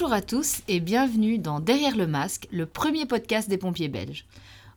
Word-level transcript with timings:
Bonjour 0.00 0.14
à 0.14 0.22
tous 0.22 0.62
et 0.66 0.80
bienvenue 0.80 1.36
dans 1.36 1.60
Derrière 1.60 1.94
le 1.94 2.06
masque, 2.06 2.48
le 2.50 2.64
premier 2.64 3.04
podcast 3.04 3.50
des 3.50 3.58
pompiers 3.58 3.90
belges. 3.90 4.24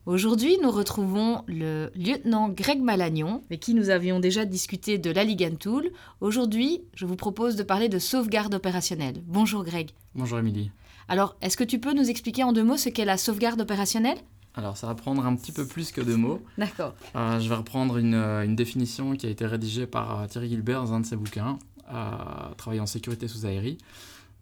Aujourd'hui, 0.04 0.58
nous 0.62 0.70
retrouvons 0.70 1.42
le 1.46 1.90
lieutenant 1.94 2.50
Greg 2.50 2.82
Malagnon, 2.82 3.42
avec 3.46 3.60
qui 3.60 3.72
nous 3.72 3.88
avions 3.88 4.20
déjà 4.20 4.44
discuté 4.44 4.98
de 4.98 5.10
la 5.10 5.24
Tool. 5.58 5.90
Aujourd'hui, 6.20 6.82
je 6.92 7.06
vous 7.06 7.16
propose 7.16 7.56
de 7.56 7.62
parler 7.62 7.88
de 7.88 7.98
sauvegarde 7.98 8.52
opérationnelle. 8.52 9.22
Bonjour 9.26 9.64
Greg. 9.64 9.92
Bonjour 10.14 10.38
Émilie. 10.38 10.70
Alors, 11.08 11.36
est-ce 11.40 11.56
que 11.56 11.64
tu 11.64 11.78
peux 11.78 11.94
nous 11.94 12.10
expliquer 12.10 12.44
en 12.44 12.52
deux 12.52 12.62
mots 12.62 12.76
ce 12.76 12.90
qu'est 12.90 13.06
la 13.06 13.16
sauvegarde 13.16 13.62
opérationnelle? 13.62 14.18
Alors, 14.54 14.76
ça 14.76 14.88
va 14.88 14.94
prendre 14.94 15.24
un 15.24 15.34
petit 15.36 15.52
peu 15.52 15.66
plus 15.66 15.90
que 15.90 16.02
deux 16.02 16.18
mots. 16.18 16.42
D'accord. 16.58 16.94
Euh, 17.16 17.40
je 17.40 17.48
vais 17.48 17.56
reprendre 17.56 17.96
une, 17.96 18.12
euh, 18.12 18.44
une 18.44 18.56
définition 18.56 19.16
qui 19.16 19.24
a 19.24 19.30
été 19.30 19.46
rédigée 19.46 19.86
par 19.86 20.20
euh, 20.20 20.26
Thierry 20.26 20.50
Gilbert 20.50 20.82
dans 20.82 20.92
un 20.92 21.00
de 21.00 21.06
ses 21.06 21.16
bouquins, 21.16 21.58
euh, 21.90 22.54
travaillant 22.58 22.82
en 22.82 22.86
sécurité 22.86 23.26
sous 23.26 23.46
aérie. 23.46 23.78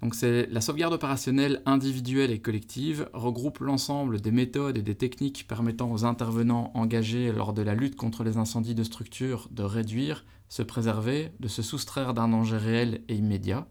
Donc 0.03 0.17
c'est 0.17 0.49
la 0.51 0.61
sauvegarde 0.61 0.93
opérationnelle 0.93 1.63
individuelle 1.65 2.33
et 2.33 2.41
collective 2.41 3.09
regroupe 3.13 3.61
l'ensemble 3.61 4.21
des 4.21 4.33
méthodes 4.33 4.77
et 4.77 4.83
des 4.83 4.97
techniques 4.97 5.47
permettant 5.47 5.93
aux 5.93 6.05
intervenants 6.05 6.73
engagés 6.75 7.31
lors 7.31 7.53
de 7.53 7.63
la 7.63 7.77
lutte 7.77 7.95
contre 7.95 8.25
les 8.25 8.37
incendies 8.37 8.75
de 8.75 8.83
structure 8.83 9.49
de 9.53 9.63
réduire, 9.63 10.25
se 10.49 10.63
préserver, 10.63 11.31
de 11.39 11.47
se 11.47 11.63
soustraire 11.63 12.15
d'un 12.15 12.29
danger 12.29 12.57
réel 12.57 13.03
et 13.09 13.15
immédiat. 13.15 13.69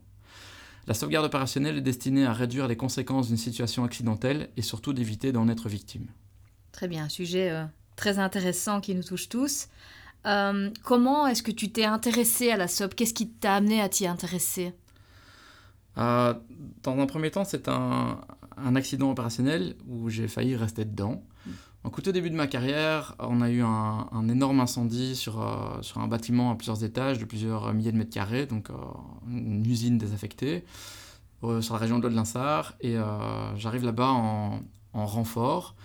La 0.88 0.94
sauvegarde 0.94 1.26
opérationnelle 1.26 1.78
est 1.78 1.82
destinée 1.82 2.26
à 2.26 2.32
réduire 2.32 2.70
les 2.70 2.78
conséquences 2.78 3.28
d'une 3.28 3.38
situation 3.38 3.84
accidentelle 3.84 4.50
et 4.56 4.62
surtout 4.62 4.94
d'éviter 4.94 5.34
d'en 5.34 5.50
être 5.50 5.68
victime. 5.68 6.08
Très 6.72 6.88
bien, 6.88 7.04
un 7.04 7.10
sujet 7.10 7.52
euh, 7.52 7.66
très 7.98 8.20
intéressant 8.20 8.80
qui 8.80 8.96
nous 8.96 9.04
touche 9.04 9.28
tous. 9.28 9.68
Euh, 10.26 10.70
comment 10.84 11.28
est-ce 11.28 11.44
que 11.44 11.52
tu 11.52 11.72
t'es 11.74 11.84
intéressé 11.84 12.52
à 12.52 12.58
la 12.58 12.70
SOP 12.70 12.96
Qu'est-ce 12.96 13.14
qui 13.14 13.28
t'a 13.30 13.56
amené 13.56 13.82
à 13.82 13.90
t'y 13.90 14.08
intéresser? 14.08 14.74
Euh, 15.98 16.34
dans 16.84 16.98
un 17.00 17.06
premier 17.06 17.32
temps, 17.32 17.44
c'est 17.44 17.68
un, 17.68 18.22
un 18.58 18.76
accident 18.76 19.12
opérationnel 19.12 19.76
où 19.88 20.10
j'ai 20.10 20.28
failli 20.28 20.56
rester 20.56 20.86
dedans. 20.86 21.24
Donc, 21.84 21.98
au 21.98 22.02
tout 22.02 22.12
début 22.12 22.30
de 22.30 22.36
ma 22.36 22.48
carrière, 22.48 23.16
on 23.20 23.42
a 23.42 23.50
eu 23.50 23.62
un, 23.62 24.08
un 24.12 24.28
énorme 24.30 24.60
incendie 24.60 25.16
sur, 25.16 25.42
euh, 25.42 25.82
sur 25.82 26.00
un 26.00 26.08
bâtiment 26.08 26.52
à 26.52 26.56
plusieurs 26.56 26.84
étages 26.84 27.18
de 27.18 27.26
plusieurs 27.26 27.74
milliers 27.74 27.92
de 27.92 27.98
mètres 27.98 28.14
carrés, 28.14 28.46
donc 28.46 28.70
euh, 28.70 28.76
une 29.28 29.66
usine 29.66 29.98
désaffectée, 29.98 30.64
sur 31.62 31.74
la 31.74 31.80
région 31.80 31.98
de 31.98 32.04
l'Aude-Linsart. 32.04 32.74
Et 32.82 32.98
j'arrive 33.56 33.84
là-bas 33.84 34.12
en, 34.12 34.60
en 34.94 35.06
renfort. 35.08 35.76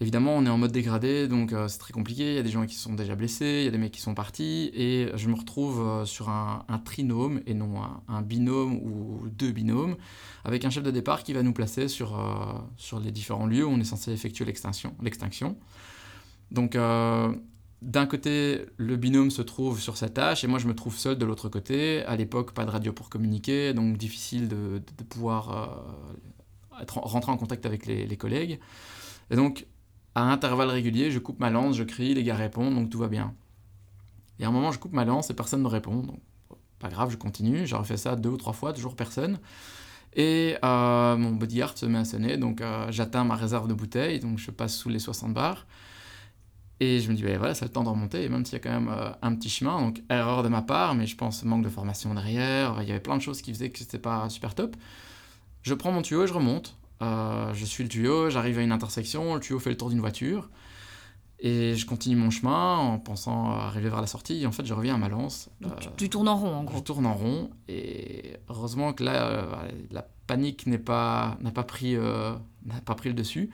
Évidemment, 0.00 0.36
on 0.36 0.44
est 0.44 0.48
en 0.50 0.58
mode 0.58 0.72
dégradé, 0.72 1.28
donc 1.28 1.52
euh, 1.52 1.68
c'est 1.68 1.78
très 1.78 1.92
compliqué. 1.92 2.32
Il 2.32 2.34
y 2.34 2.38
a 2.38 2.42
des 2.42 2.50
gens 2.50 2.66
qui 2.66 2.74
sont 2.74 2.94
déjà 2.94 3.14
blessés, 3.14 3.60
il 3.60 3.64
y 3.64 3.68
a 3.68 3.70
des 3.70 3.78
mecs 3.78 3.92
qui 3.92 4.00
sont 4.00 4.14
partis, 4.14 4.70
et 4.74 5.08
je 5.14 5.28
me 5.28 5.36
retrouve 5.36 5.80
euh, 5.80 6.04
sur 6.04 6.30
un, 6.30 6.64
un 6.68 6.78
trinôme 6.78 7.40
et 7.46 7.54
non 7.54 7.80
un, 8.08 8.22
binôme 8.22 8.74
ou 8.74 9.28
deux 9.28 9.52
binômes, 9.52 9.96
avec 10.44 10.64
un 10.64 10.70
chef 10.70 10.82
de 10.82 10.90
départ 10.90 11.22
qui 11.22 11.32
va 11.32 11.44
nous 11.44 11.52
placer 11.52 11.86
sur, 11.86 12.18
euh, 12.18 12.58
sur 12.76 12.98
les 12.98 13.12
différents 13.12 13.46
lieux 13.46 13.64
où 13.64 13.70
on 13.70 13.78
est 13.78 13.84
censé 13.84 14.10
effectuer 14.10 14.44
l'extinction. 14.44 15.56
Donc, 16.50 16.76
d'un 16.76 18.06
côté, 18.06 18.66
le 18.76 18.96
binôme 18.96 19.30
se 19.30 19.42
trouve 19.42 19.80
sur 19.80 19.96
sa 19.96 20.08
tâche, 20.08 20.42
et 20.44 20.46
moi 20.46 20.58
je 20.58 20.66
me 20.66 20.74
trouve 20.74 20.96
seul 20.96 21.16
de 21.18 21.24
l'autre 21.24 21.48
côté. 21.48 22.02
À 22.04 22.16
l'époque, 22.16 22.52
pas 22.52 22.64
de 22.64 22.70
radio 22.70 22.92
pour 22.92 23.10
communiquer, 23.10 23.74
donc 23.74 23.96
difficile 23.96 24.48
de, 24.48 24.82
de- 24.98 25.04
pouvoir 25.04 25.84
être, 26.80 26.98
rentrer 26.98 27.32
en 27.32 27.36
contact 27.36 27.64
avec 27.66 27.86
les, 27.86 28.06
les 28.06 28.16
collègues. 28.16 28.58
Et 29.30 29.36
donc, 29.36 29.66
à 30.14 30.22
intervalles 30.22 30.70
réguliers, 30.70 31.10
je 31.10 31.18
coupe 31.18 31.40
ma 31.40 31.50
lance, 31.50 31.76
je 31.76 31.82
crie, 31.82 32.14
les 32.14 32.22
gars 32.22 32.36
répondent, 32.36 32.74
donc 32.74 32.90
tout 32.90 32.98
va 32.98 33.08
bien. 33.08 33.34
Et 34.38 34.44
à 34.44 34.48
un 34.48 34.52
moment, 34.52 34.72
je 34.72 34.78
coupe 34.78 34.92
ma 34.92 35.04
lance 35.04 35.30
et 35.30 35.34
personne 35.34 35.62
ne 35.62 35.68
répond. 35.68 35.96
Donc, 36.02 36.20
pas 36.78 36.88
grave, 36.88 37.10
je 37.10 37.16
continue. 37.16 37.66
J'ai 37.66 37.76
refait 37.76 37.96
ça 37.96 38.16
deux 38.16 38.30
ou 38.30 38.36
trois 38.36 38.52
fois, 38.52 38.72
toujours 38.72 38.96
personne. 38.96 39.38
Et 40.16 40.56
euh, 40.64 41.16
mon 41.16 41.32
bodyguard 41.32 41.76
se 41.76 41.86
met 41.86 41.98
à 41.98 42.04
sonner, 42.04 42.36
donc 42.36 42.60
euh, 42.60 42.86
j'atteins 42.90 43.24
ma 43.24 43.34
réserve 43.34 43.66
de 43.66 43.74
bouteilles, 43.74 44.20
donc 44.20 44.38
je 44.38 44.50
passe 44.50 44.76
sous 44.76 44.88
les 44.88 45.00
60 45.00 45.34
bars. 45.34 45.66
Et 46.80 47.00
je 47.00 47.10
me 47.10 47.16
dis, 47.16 47.22
ben 47.22 47.36
voilà, 47.38 47.54
c'est 47.54 47.64
le 47.64 47.70
temps 47.70 47.84
de 47.84 47.88
remonter, 47.88 48.24
et 48.24 48.28
même 48.28 48.44
s'il 48.44 48.54
y 48.54 48.56
a 48.56 48.60
quand 48.60 48.70
même 48.70 48.88
euh, 48.88 49.10
un 49.22 49.34
petit 49.34 49.48
chemin, 49.48 49.80
donc 49.80 50.02
erreur 50.10 50.42
de 50.42 50.48
ma 50.48 50.62
part, 50.62 50.94
mais 50.94 51.06
je 51.06 51.16
pense 51.16 51.44
manque 51.44 51.64
de 51.64 51.68
formation 51.68 52.14
derrière, 52.14 52.78
il 52.82 52.88
y 52.88 52.90
avait 52.90 53.00
plein 53.00 53.16
de 53.16 53.22
choses 53.22 53.42
qui 53.42 53.52
faisaient 53.52 53.70
que 53.70 53.78
c'était 53.78 53.98
pas 53.98 54.28
super 54.28 54.54
top. 54.54 54.76
Je 55.62 55.74
prends 55.74 55.90
mon 55.92 56.02
tuyau 56.02 56.24
et 56.24 56.26
je 56.26 56.34
remonte. 56.34 56.76
Euh, 57.02 57.52
je 57.54 57.64
suis 57.64 57.82
le 57.82 57.88
tuyau, 57.88 58.30
j'arrive 58.30 58.58
à 58.58 58.62
une 58.62 58.72
intersection, 58.72 59.34
le 59.34 59.40
tuyau 59.40 59.58
fait 59.58 59.70
le 59.70 59.76
tour 59.76 59.90
d'une 59.90 60.00
voiture. 60.00 60.48
Et 61.40 61.74
je 61.76 61.84
continue 61.84 62.16
mon 62.16 62.30
chemin 62.30 62.76
en 62.78 62.98
pensant 62.98 63.50
arriver 63.52 63.90
vers 63.90 64.00
la 64.00 64.06
sortie. 64.06 64.42
Et 64.42 64.46
en 64.46 64.52
fait, 64.52 64.64
je 64.64 64.72
reviens 64.72 64.94
à 64.94 64.98
ma 64.98 65.08
lance. 65.08 65.50
Donc, 65.60 65.72
Euh, 65.72 65.90
tu 65.96 66.08
tournes 66.08 66.28
en 66.28 66.36
rond, 66.36 66.54
en 66.54 66.60
je 66.62 66.66
gros. 66.66 66.80
tourne 66.80 67.04
en 67.06 67.12
rond. 67.14 67.50
Et 67.68 68.36
heureusement 68.48 68.92
que 68.94 69.04
là, 69.04 69.26
euh, 69.26 69.46
la 69.90 70.06
panique 70.26 70.64
pas, 70.84 71.36
n'a 71.42 71.50
pas, 71.50 71.64
pris, 71.64 71.96
n'a 71.96 72.80
pas 72.86 72.94
pris 72.94 73.10
le 73.10 73.14
dessus. 73.14 73.50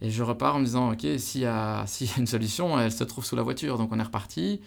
Et 0.00 0.10
je 0.10 0.22
repars 0.22 0.56
en 0.56 0.60
me 0.60 0.64
disant, 0.64 0.92
OK, 0.92 1.04
s'il 1.18 1.42
y, 1.42 1.46
a, 1.46 1.84
y 2.00 2.04
a 2.08 2.18
une 2.18 2.26
solution, 2.26 2.78
elle 2.80 2.92
se 2.92 3.04
trouve 3.04 3.24
sous 3.26 3.36
la 3.36 3.42
voiture. 3.42 3.76
Donc 3.76 3.90
on 3.92 3.98
est 3.98 4.02
reparti. 4.04 4.62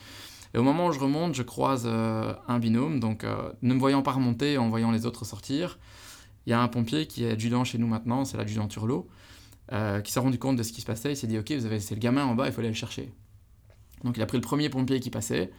Et 0.54 0.60
au 0.60 0.64
moment 0.64 0.88
où 0.88 0.92
je 0.92 1.00
remonte, 1.00 1.34
je 1.34 1.42
croise 1.42 1.88
un 1.88 2.60
binôme. 2.60 3.00
Donc 3.00 3.26
ne 3.64 3.74
me 3.74 3.80
voyant 3.80 4.04
pas 4.04 4.12
remonter, 4.12 4.60
en 4.60 4.70
voyant 4.70 4.92
les 4.92 5.08
autres 5.08 5.26
sortir, 5.26 5.80
il 6.46 6.50
y 6.50 6.54
a 6.54 6.62
un 6.62 6.68
pompier 6.68 7.08
qui 7.08 7.24
est 7.24 7.32
adjudant 7.32 7.64
chez 7.64 7.78
nous 7.78 7.88
maintenant, 7.88 8.26
c'est 8.26 8.38
l'adjudant 8.38 8.68
Turlot, 8.68 9.08
euh, 9.72 10.02
qui 10.02 10.12
s'est 10.12 10.20
rendu 10.20 10.38
compte 10.38 10.58
de 10.58 10.64
ce 10.64 10.74
qui 10.74 10.82
se 10.82 10.86
passait. 10.86 11.14
Il 11.14 11.18
s'est 11.18 11.28
dit, 11.28 11.38
OK, 11.38 11.52
vous 11.52 11.66
avez 11.66 11.76
laissé 11.76 11.96
le 11.96 12.00
gamin 12.00 12.26
en 12.26 12.36
bas, 12.36 12.48
il 12.48 12.54
faut 12.54 12.60
aller 12.60 12.70
le 12.70 12.76
chercher. 12.76 13.14
Donc 14.04 14.18
il 14.18 14.22
a 14.22 14.26
pris 14.26 14.38
le 14.38 14.42
premier 14.42 14.70
pompier 14.70 15.00
qui 15.00 15.10
passait, 15.10 15.52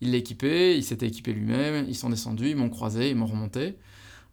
il 0.00 0.10
l'a 0.10 0.16
équipé, 0.16 0.76
il 0.76 0.82
s'était 0.82 1.06
équipé 1.06 1.32
lui-même, 1.32 1.86
ils 1.88 1.94
sont 1.94 2.10
descendus, 2.10 2.50
ils 2.50 2.56
m'ont 2.56 2.70
croisé, 2.70 3.10
ils 3.10 3.16
m'ont 3.16 3.26
remonté. 3.26 3.78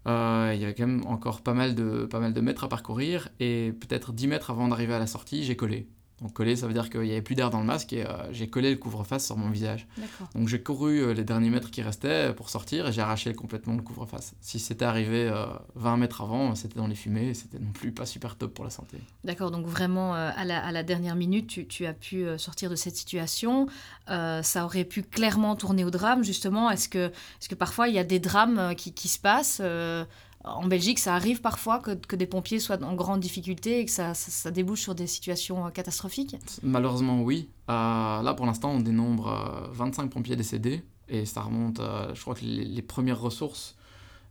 Euh, 0.07 0.51
il 0.55 0.61
y 0.61 0.63
avait 0.63 0.73
quand 0.73 0.87
même 0.87 1.05
encore 1.05 1.41
pas 1.41 1.53
mal, 1.53 1.75
de, 1.75 2.05
pas 2.05 2.19
mal 2.19 2.33
de 2.33 2.41
mètres 2.41 2.63
à 2.63 2.69
parcourir, 2.69 3.29
et 3.39 3.73
peut-être 3.79 4.13
10 4.13 4.27
mètres 4.27 4.49
avant 4.49 4.67
d'arriver 4.67 4.93
à 4.93 4.99
la 4.99 5.07
sortie, 5.07 5.43
j'ai 5.43 5.55
collé. 5.55 5.87
Donc 6.21 6.33
coller, 6.33 6.55
ça 6.55 6.67
veut 6.67 6.73
dire 6.73 6.89
qu'il 6.89 7.01
n'y 7.01 7.11
avait 7.11 7.21
plus 7.21 7.35
d'air 7.35 7.49
dans 7.49 7.59
le 7.59 7.65
masque, 7.65 7.93
et 7.93 8.05
euh, 8.05 8.31
j'ai 8.31 8.47
collé 8.47 8.71
le 8.71 8.77
couvre-face 8.77 9.25
sur 9.25 9.37
mon 9.37 9.49
visage. 9.49 9.87
Donc 10.35 10.47
j'ai 10.47 10.61
couru 10.61 10.99
euh, 10.99 11.13
les 11.13 11.23
derniers 11.23 11.49
mètres 11.49 11.71
qui 11.71 11.81
restaient 11.81 12.33
pour 12.33 12.49
sortir, 12.49 12.87
et 12.87 12.91
j'ai 12.91 13.01
arraché 13.01 13.33
complètement 13.33 13.75
le 13.75 13.81
couvre-face. 13.81 14.33
Si 14.41 14.59
c'était 14.59 14.85
arrivé 14.85 15.29
euh, 15.29 15.45
20 15.75 15.97
mètres 15.97 16.21
avant, 16.21 16.55
c'était 16.55 16.75
dans 16.75 16.87
les 16.87 16.95
fumées, 16.95 17.29
et 17.29 17.33
c'était 17.33 17.59
non 17.59 17.71
plus 17.71 17.91
pas 17.91 18.05
super 18.05 18.35
top 18.35 18.53
pour 18.53 18.65
la 18.65 18.71
santé. 18.71 18.97
D'accord, 19.23 19.51
donc 19.51 19.65
vraiment, 19.65 20.15
euh, 20.15 20.31
à, 20.35 20.45
la, 20.45 20.63
à 20.65 20.71
la 20.71 20.83
dernière 20.83 21.15
minute, 21.15 21.47
tu, 21.47 21.67
tu 21.67 21.85
as 21.85 21.93
pu 21.93 22.25
euh, 22.25 22.37
sortir 22.37 22.69
de 22.69 22.75
cette 22.75 22.95
situation. 22.95 23.67
Euh, 24.09 24.41
ça 24.43 24.65
aurait 24.65 24.85
pu 24.85 25.03
clairement 25.03 25.55
tourner 25.55 25.83
au 25.85 25.91
drame, 25.91 26.23
justement. 26.23 26.69
Est-ce 26.69 26.89
que, 26.89 27.07
est 27.07 27.47
que 27.47 27.55
parfois, 27.55 27.87
il 27.87 27.95
y 27.95 27.99
a 27.99 28.03
des 28.03 28.19
drames 28.19 28.59
euh, 28.59 28.73
qui, 28.73 28.93
qui 28.93 29.07
se 29.07 29.19
passent 29.19 29.61
euh, 29.63 30.05
En 30.45 30.67
Belgique, 30.67 30.99
ça 30.99 31.15
arrive 31.15 31.41
parfois 31.41 31.79
que, 31.79 32.15
des 32.15 32.25
pompiers 32.25 32.59
soient 32.59 32.81
en 32.83 32.95
grande 32.95 33.19
difficulté 33.19 33.79
et 33.79 33.85
que 33.85 33.91
ça, 33.91 34.13
débouche 34.51 34.81
sur 34.81 34.95
des 34.95 35.07
situations 35.07 35.67
euh, 35.67 35.69
catastrophiques 35.69 36.37
Malheureusement, 36.63 37.21
oui. 37.21 37.49
Euh, 37.69 38.21
là, 38.21 38.33
pour 38.35 38.45
l'instant, 38.45 38.71
on 38.71 38.79
dénombre 38.79 39.27
euh, 39.27 39.67
25 39.73 40.09
pompiers 40.09 40.37
décédés. 40.37 40.83
Et 41.09 41.25
ça 41.25 41.41
remonte, 41.41 41.79
euh, 41.79 42.13
je 42.13 42.21
crois 42.21 42.35
que 42.35 42.45
les, 42.45 42.81
premières 42.81 43.19
ressources 43.19 43.75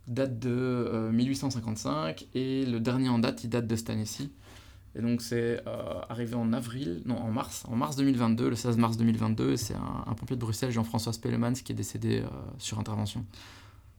datent 0.07 0.39
de 0.39 0.49
euh, 0.49 1.11
1855. 1.11 2.25
Et 2.33 2.65
le 2.65 2.79
dernier 2.79 3.09
en 3.09 3.19
date, 3.19 3.43
il 3.43 3.49
date 3.49 3.67
de 3.67 3.75
cette 3.75 3.89
année-ci. 3.89 4.31
Et 4.95 5.01
donc, 5.01 5.21
c'est 5.21 5.61
euh, 5.67 6.01
arrivé 6.09 6.35
en 6.35 6.51
avril, 6.51 7.03
non, 7.05 7.17
en 7.17 7.31
mars, 7.31 7.63
en 7.67 7.75
mars 7.75 7.95
2022, 7.95 8.49
le 8.49 8.55
16 8.55 8.77
mars 8.77 8.97
2022. 8.97 9.51
et 9.51 9.57
C'est 9.57 9.75
un, 9.75 10.13
pompier 10.13 10.35
de 10.35 10.41
Bruxelles, 10.41 10.71
Jean-François 10.71 11.13
Spellemans, 11.13 11.53
qui 11.53 11.71
est 11.71 11.75
décédé 11.75 12.21
euh, 12.21 12.27
sur 12.57 12.79
intervention. 12.79 13.25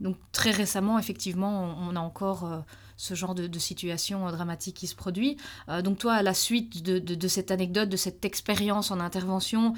Donc 0.01 0.17
très 0.33 0.51
récemment, 0.51 0.99
effectivement, 0.99 1.77
on, 1.79 1.95
a 1.95 2.01
encore 2.01 2.45
euh, 2.45 2.59
ce 2.97 3.15
genre 3.15 3.35
de, 3.35 3.59
situation 3.59 4.27
euh, 4.27 4.33
dramatique 4.33 4.77
qui 4.77 4.87
se 4.87 4.95
produit. 4.95 5.37
Euh, 5.69 5.83
donc 5.83 5.99
toi, 5.99 6.15
à 6.15 6.23
la 6.23 6.33
suite 6.33 6.83
de, 6.83 7.29
cette 7.29 7.51
anecdote, 7.51 7.89
de 7.89 7.97
cette 7.97 8.25
expérience 8.25 8.91
en 8.91 8.99
intervention, 9.01 9.75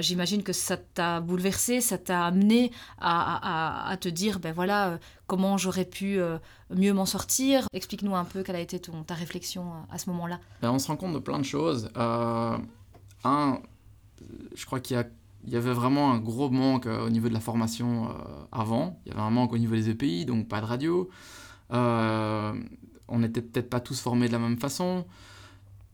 j'imagine 0.00 0.42
que 0.42 0.52
ça 0.52 0.76
t'a 0.76 1.20
bouleversé, 1.20 1.80
ça 1.80 1.98
t'a 1.98 2.24
amené 2.24 2.72
à, 2.98 3.96
te 4.00 4.08
dire, 4.08 4.40
ben 4.40 4.52
voilà, 4.52 4.98
comment 5.26 5.58
j'aurais 5.58 5.84
pu 5.84 6.18
mieux 6.70 6.92
m'en 6.92 7.06
sortir. 7.06 7.68
Explique-nous 7.72 8.16
un 8.16 8.24
peu 8.24 8.42
quelle 8.42 8.56
a 8.56 8.60
été 8.60 8.80
ton, 8.80 9.02
ta 9.02 9.14
réflexion 9.14 9.72
à 9.90 9.98
ce 9.98 10.10
moment-là. 10.10 10.40
Ben, 10.62 10.70
on 10.70 10.78
se 10.78 10.88
rend 10.88 10.96
compte 10.96 11.14
de 11.14 11.18
plein 11.18 11.38
de 11.38 11.44
choses. 11.44 11.90
Un, 11.94 13.60
je 14.54 14.66
crois 14.66 14.80
qu'il 14.80 14.96
y, 14.96 15.00
a- 15.00 15.06
il 15.46 15.52
y 15.52 15.56
avait 15.56 15.72
vraiment 15.72 16.12
un 16.12 16.18
gros 16.18 16.50
manque 16.50 16.86
euh, 16.86 17.06
au 17.06 17.10
niveau 17.10 17.28
de 17.28 17.34
la 17.34 17.40
formation 17.40 18.08
euh, 18.08 18.12
avant. 18.52 19.00
Il 19.04 19.10
y 19.10 19.12
avait 19.12 19.22
un 19.22 19.30
manque 19.30 19.52
au 19.52 19.58
niveau 19.58 19.74
des 19.74 19.90
EPI, 19.90 20.24
donc 20.26 20.48
pas 20.48 20.60
de 20.60 20.66
radio. 20.66 21.08
Euh, 21.72 22.52
on 23.08 23.18
n'était 23.20 23.42
peut-être 23.42 23.70
pas 23.70 23.80
tous 23.80 24.00
formés 24.00 24.26
de 24.28 24.32
la 24.32 24.38
même 24.38 24.58
façon. 24.58 25.06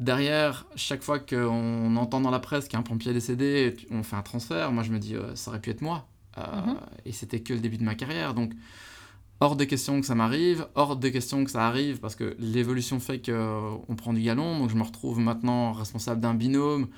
Derrière, 0.00 0.66
chaque 0.74 1.02
fois 1.02 1.18
qu'on 1.18 1.96
entend 1.96 2.20
dans 2.20 2.30
la 2.30 2.40
presse 2.40 2.66
qu'un 2.66 2.82
pompier 2.82 3.10
est 3.10 3.14
décédé, 3.14 3.76
on 3.90 4.02
fait 4.02 4.16
un 4.16 4.22
transfert. 4.22 4.72
Moi, 4.72 4.82
je 4.82 4.90
me 4.90 4.98
dis, 4.98 5.14
euh, 5.14 5.34
ça 5.36 5.50
aurait 5.50 5.60
pu 5.60 5.70
être 5.70 5.82
moi. 5.82 6.06
Euh, 6.38 6.42
Mhm. 6.66 6.76
Et 7.04 7.12
c'était 7.12 7.40
que 7.40 7.52
le 7.52 7.60
début 7.60 7.76
de 7.78 7.84
ma 7.84 7.94
carrière. 7.94 8.34
Donc, 8.34 8.52
hors 9.40 9.54
de 9.54 9.64
question 9.64 10.00
que 10.00 10.06
ça 10.06 10.14
m'arrive, 10.14 10.66
hors 10.74 10.96
de 10.96 11.08
question 11.08 11.44
que 11.44 11.50
ça 11.50 11.66
arrive, 11.68 12.00
parce 12.00 12.16
que 12.16 12.34
l'évolution 12.38 13.00
fait 13.00 13.24
qu'on 13.24 13.94
prend 13.96 14.12
du 14.12 14.22
galon. 14.22 14.58
Donc, 14.58 14.70
je 14.70 14.76
me 14.76 14.82
retrouve 14.82 15.20
maintenant 15.20 15.72
responsable 15.72 16.20
d'un 16.20 16.34
binôme. 16.34 16.88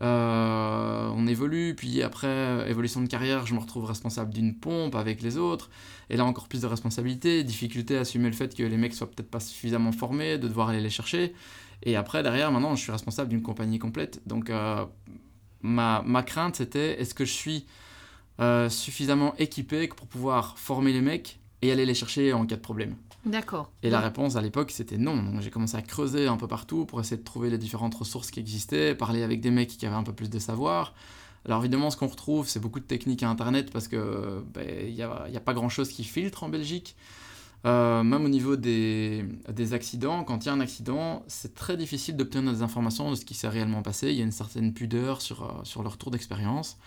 On 0.00 1.26
évolue, 1.26 1.74
puis 1.74 2.02
après, 2.02 2.68
évolution 2.70 3.02
de 3.02 3.06
carrière, 3.06 3.46
je 3.46 3.54
me 3.54 3.60
retrouve 3.60 3.84
responsable 3.84 4.32
d'une 4.32 4.58
pompe 4.58 4.94
avec 4.94 5.22
les 5.22 5.36
autres. 5.36 5.70
Et 6.08 6.16
là, 6.16 6.24
encore 6.24 6.48
plus 6.48 6.62
de 6.62 6.66
responsabilités, 6.66 7.44
difficulté 7.44 7.96
à 7.96 8.00
assumer 8.00 8.28
le 8.28 8.34
fait 8.34 8.54
que 8.54 8.62
les 8.62 8.76
mecs 8.76 8.94
soient 8.94 9.10
peut-être 9.10 9.30
pas 9.30 9.40
suffisamment 9.40 9.92
formés, 9.92 10.38
de 10.38 10.48
devoir 10.48 10.70
aller 10.70 10.80
les 10.80 10.90
chercher. 10.90 11.34
Et 11.82 11.96
après, 11.96 12.22
derrière, 12.22 12.50
maintenant, 12.50 12.74
je 12.74 12.82
suis 12.82 12.92
responsable 12.92 13.30
d'une 13.30 13.42
compagnie 13.42 13.78
complète. 13.78 14.20
Donc, 14.26 14.50
ma, 15.62 16.02
ma 16.02 16.22
crainte, 16.22 16.56
c'était 16.56 17.00
est-ce 17.00 17.14
que 17.14 17.24
je 17.24 17.32
suis 17.32 17.66
suffisamment 18.68 19.34
équipé 19.36 19.86
pour 19.88 20.06
pouvoir 20.06 20.58
former 20.58 20.92
les 20.92 21.02
mecs 21.02 21.40
et 21.62 21.70
aller 21.70 21.84
les 21.84 21.94
chercher 21.94 22.32
en 22.32 22.46
cas 22.46 22.56
de 22.56 22.60
problème? 22.60 22.96
D'accord. 23.26 23.70
Et 23.82 23.90
la 23.90 24.00
réponse 24.00 24.36
à 24.36 24.40
l'époque, 24.40 24.70
c'était 24.70 24.96
non. 24.96 25.22
Donc 25.22 25.40
j'ai 25.42 25.50
commencé 25.50 25.76
à 25.76 25.82
creuser 25.82 26.26
un 26.26 26.36
peu 26.36 26.48
partout 26.48 26.86
pour 26.86 27.00
essayer 27.00 27.18
de 27.18 27.24
trouver 27.24 27.50
les 27.50 27.58
différentes 27.58 27.94
ressources 27.94 28.30
qui 28.30 28.40
existaient, 28.40 28.94
parler 28.94 29.22
avec 29.22 29.40
des 29.40 29.50
mecs 29.50 29.68
qui 29.68 29.86
avaient 29.86 29.96
un 29.96 30.02
peu 30.02 30.12
plus 30.12 30.30
de 30.30 30.38
savoir. 30.38 30.94
Alors 31.44 31.60
évidemment, 31.60 31.90
ce 31.90 31.96
qu'on 31.96 32.06
retrouve, 32.06 32.48
c'est 32.48 32.60
beaucoup 32.60 32.80
de 32.80 32.84
techniques 32.84 33.22
à 33.22 33.28
Internet 33.28 33.70
parce 33.70 33.88
que 33.88 34.42
il 34.42 34.52
ben, 34.52 34.94
n'y 34.94 35.02
a, 35.02 35.28
y 35.28 35.36
a, 35.36 35.40
pas 35.40 35.54
grand-chose 35.54 35.90
qui 35.90 36.04
filtre 36.04 36.44
en 36.44 36.48
Belgique. 36.48 36.96
Euh, 37.66 38.02
même 38.02 38.24
au 38.24 38.28
niveau 38.28 38.56
des, 38.56 39.24
des 39.52 39.74
accidents, 39.74 40.24
quand 40.24 40.44
il 40.44 40.46
y 40.46 40.48
a 40.48 40.54
un 40.54 40.60
accident, 40.60 41.22
c'est 41.26 41.54
très 41.54 41.76
difficile 41.76 42.16
d'obtenir 42.16 42.52
des 42.52 42.62
informations 42.62 43.10
de 43.10 43.16
ce 43.16 43.26
qui 43.26 43.34
s'est 43.34 43.48
réellement 43.48 43.82
passé. 43.82 44.10
Il 44.10 44.16
y 44.16 44.22
a 44.22 44.24
une 44.24 44.32
certaine 44.32 44.72
pudeur 44.72 45.20
sur, 45.20 45.42
euh, 45.42 45.64
sur 45.64 45.82
le 45.82 45.88
retour 45.88 46.10
d'expérience 46.10 46.78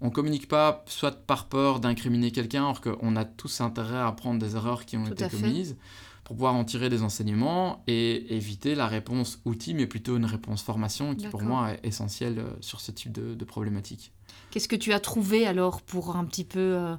on 0.00 0.10
communique 0.10 0.48
pas 0.48 0.84
soit 0.86 1.26
par 1.26 1.46
peur 1.48 1.80
d'incriminer 1.80 2.30
quelqu'un, 2.30 2.64
alors 2.64 2.80
qu'on 2.80 3.16
a 3.16 3.24
tous 3.24 3.60
intérêt 3.60 3.96
à 3.96 4.06
apprendre 4.06 4.38
des 4.38 4.56
erreurs 4.56 4.86
qui 4.86 4.96
ont 4.96 5.06
été 5.06 5.28
commises 5.28 5.76
pour 6.24 6.36
pouvoir 6.36 6.54
en 6.54 6.64
tirer 6.64 6.88
des 6.88 7.02
enseignements 7.02 7.82
et 7.86 8.36
éviter 8.36 8.74
la 8.74 8.86
réponse 8.86 9.40
outil, 9.44 9.74
mais 9.74 9.86
plutôt 9.86 10.16
une 10.16 10.24
réponse 10.24 10.62
formation 10.62 11.14
qui 11.14 11.26
pour 11.26 11.42
moi 11.42 11.72
est 11.72 11.86
essentielle 11.88 12.38
euh, 12.38 12.50
sur 12.60 12.80
ce 12.80 12.92
type 12.92 13.12
de, 13.12 13.44
problématique. 13.44 14.12
Qu'est-ce 14.50 14.68
que 14.68 14.76
tu 14.76 14.92
as 14.92 15.00
trouvé 15.00 15.46
alors 15.46 15.82
pour 15.82 16.16
un 16.16 16.24
petit 16.24 16.44
peu 16.44 16.60
euh, 16.60 16.94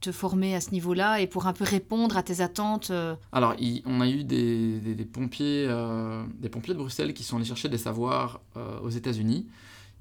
te 0.00 0.12
former 0.12 0.54
à 0.54 0.60
ce 0.60 0.70
niveau-là 0.70 1.20
et 1.20 1.26
pour 1.26 1.46
un 1.46 1.52
peu 1.52 1.64
répondre 1.64 2.16
à 2.16 2.22
tes 2.22 2.40
attentes 2.40 2.90
euh? 2.90 3.14
Alors, 3.32 3.54
on 3.84 4.00
a 4.00 4.08
eu 4.08 4.24
des, 4.24 5.06
pompiers, 5.12 5.68
des 6.38 6.48
pompiers 6.48 6.72
de 6.72 6.78
Bruxelles 6.78 7.12
qui 7.12 7.22
sont 7.22 7.36
allés 7.36 7.44
chercher 7.44 7.68
des 7.68 7.78
savoirs 7.78 8.40
aux 8.82 8.88
États-Unis 8.88 9.46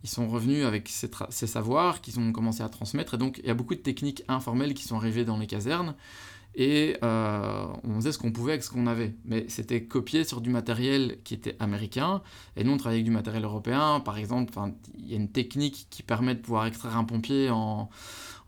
ils 0.03 0.09
sont 0.09 0.27
revenus 0.27 0.65
avec 0.65 0.89
ces, 0.89 1.47
savoirs 1.47 2.01
qu'ils 2.01 2.19
ont 2.19 2.31
commencé 2.31 2.63
à 2.63 2.69
transmettre. 2.69 3.15
Et 3.15 3.17
donc, 3.17 3.39
il 3.39 3.47
y 3.47 3.49
a 3.49 3.53
beaucoup 3.53 3.75
de 3.75 3.81
techniques 3.81 4.23
informelles 4.27 4.73
qui 4.73 4.83
sont 4.83 4.95
arrivées 4.95 5.25
dans 5.25 5.37
les 5.37 5.47
casernes. 5.47 5.95
Et 6.55 6.97
euh, 7.03 7.67
on 7.83 7.95
faisait 7.95 8.11
ce 8.11 8.17
qu'on 8.17 8.31
pouvait 8.31 8.53
avec 8.53 8.63
ce 8.63 8.71
qu'on 8.71 8.87
avait. 8.87 9.13
Mais 9.25 9.45
c'était 9.49 9.83
copié 9.83 10.23
sur 10.23 10.41
du 10.41 10.49
matériel 10.49 11.17
qui 11.23 11.33
était 11.33 11.55
américain. 11.59 12.21
Et 12.55 12.63
nous, 12.63 12.71
on 12.71 12.77
travaillait 12.77 13.01
avec 13.01 13.05
du 13.05 13.11
matériel 13.11 13.43
européen. 13.43 13.99
Par 13.99 14.17
exemple, 14.17 14.53
il 14.97 15.09
y 15.09 15.13
a 15.13 15.17
une 15.17 15.31
technique 15.31 15.87
qui 15.89 16.01
permet 16.01 16.35
de 16.35 16.39
pouvoir 16.39 16.65
extraire 16.65 16.97
un 16.97 17.03
pompier 17.03 17.49
en, 17.49 17.89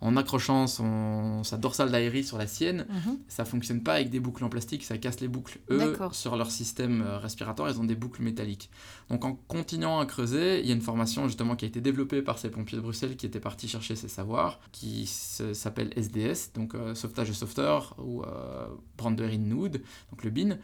en 0.02 0.18
accrochant 0.18 0.66
son, 0.66 1.44
sa 1.44 1.58
dorsale 1.58 1.92
d'aérie 1.92 2.24
sur 2.24 2.38
la 2.38 2.48
sienne, 2.48 2.88
mhm. 2.90 3.20
ça 3.28 3.46
fonctionne 3.46 3.82
pas 3.82 3.94
avec 3.94 4.10
des 4.10 4.20
boucles 4.20 4.44
en 4.44 4.50
plastique, 4.50 4.84
ça 4.84 4.98
casse 4.98 5.20
les 5.20 5.28
boucles. 5.28 5.60
Eux, 5.70 5.96
sur 6.12 6.36
leur 6.36 6.50
système 6.50 7.04
euh, 7.04 7.20
respiratoire, 7.20 7.70
ils 7.70 7.80
ont 7.80 7.84
des 7.84 7.96
boucles 7.96 8.24
métalliques. 8.24 8.72
Donc 9.10 9.24
en 9.26 9.34
continuant 9.48 10.00
à 10.00 10.06
creuser, 10.08 10.60
il 10.62 10.66
y 10.66 10.72
a 10.72 10.74
une 10.74 10.82
formation 10.82 11.28
justement 11.28 11.56
qui 11.56 11.66
a 11.66 11.68
été 11.68 11.82
développée 11.82 12.24
par 12.24 12.40
ces 12.40 12.50
pompiers 12.50 12.78
de 12.78 12.82
Bruxelles 12.82 13.16
qui 13.16 13.28
étaient 13.28 13.40
partis 13.40 13.68
chercher 13.68 13.96
ces 13.96 14.08
savoirs, 14.08 14.60
qui 14.72 15.06
s'appelle 15.06 15.92
SDS, 15.96 16.54
donc 16.56 16.74
euh, 16.74 16.96
sauvetage 16.96 17.30
de 17.30 17.34
sauveteur 17.34 17.96
ou 18.00 18.24
euh, 18.24 18.68
Brandering 18.98 19.48
Nood, 19.48 19.82
donc 20.12 20.24
le 20.24 20.32
BIN. 20.32 20.58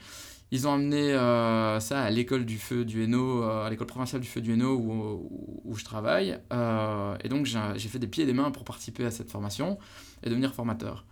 Ils 0.51 0.67
ont 0.67 0.73
amené 0.73 1.13
euh, 1.13 1.79
ça 1.79 2.01
à 2.01 2.09
l'école 2.09 2.45
du 2.45 2.57
feu 2.57 2.85
du 2.85 3.03
Hainaut, 3.03 3.43
euh, 3.43 3.65
à 3.65 3.69
l'école 3.69 3.87
provinciale 3.87 4.21
du 4.21 4.27
feu 4.27 4.39
du 4.39 4.53
Hainaut 4.53 4.75
où, 4.75 5.61
où, 5.65 5.75
je 5.75 5.83
travaille. 5.83 6.39
Euh, 6.53 7.17
et 7.23 7.29
donc 7.29 7.45
j'ai 7.45 7.89
fait 7.89 7.99
des 7.99 8.07
pieds 8.07 8.23
et 8.23 8.27
des 8.27 8.33
mains 8.33 8.51
pour 8.51 8.63
participer 8.63 9.05
à 9.05 9.11
cette 9.11 9.29
formation 9.29 9.77
et 10.23 10.29
devenir 10.29 10.53
formateur, 10.53 11.05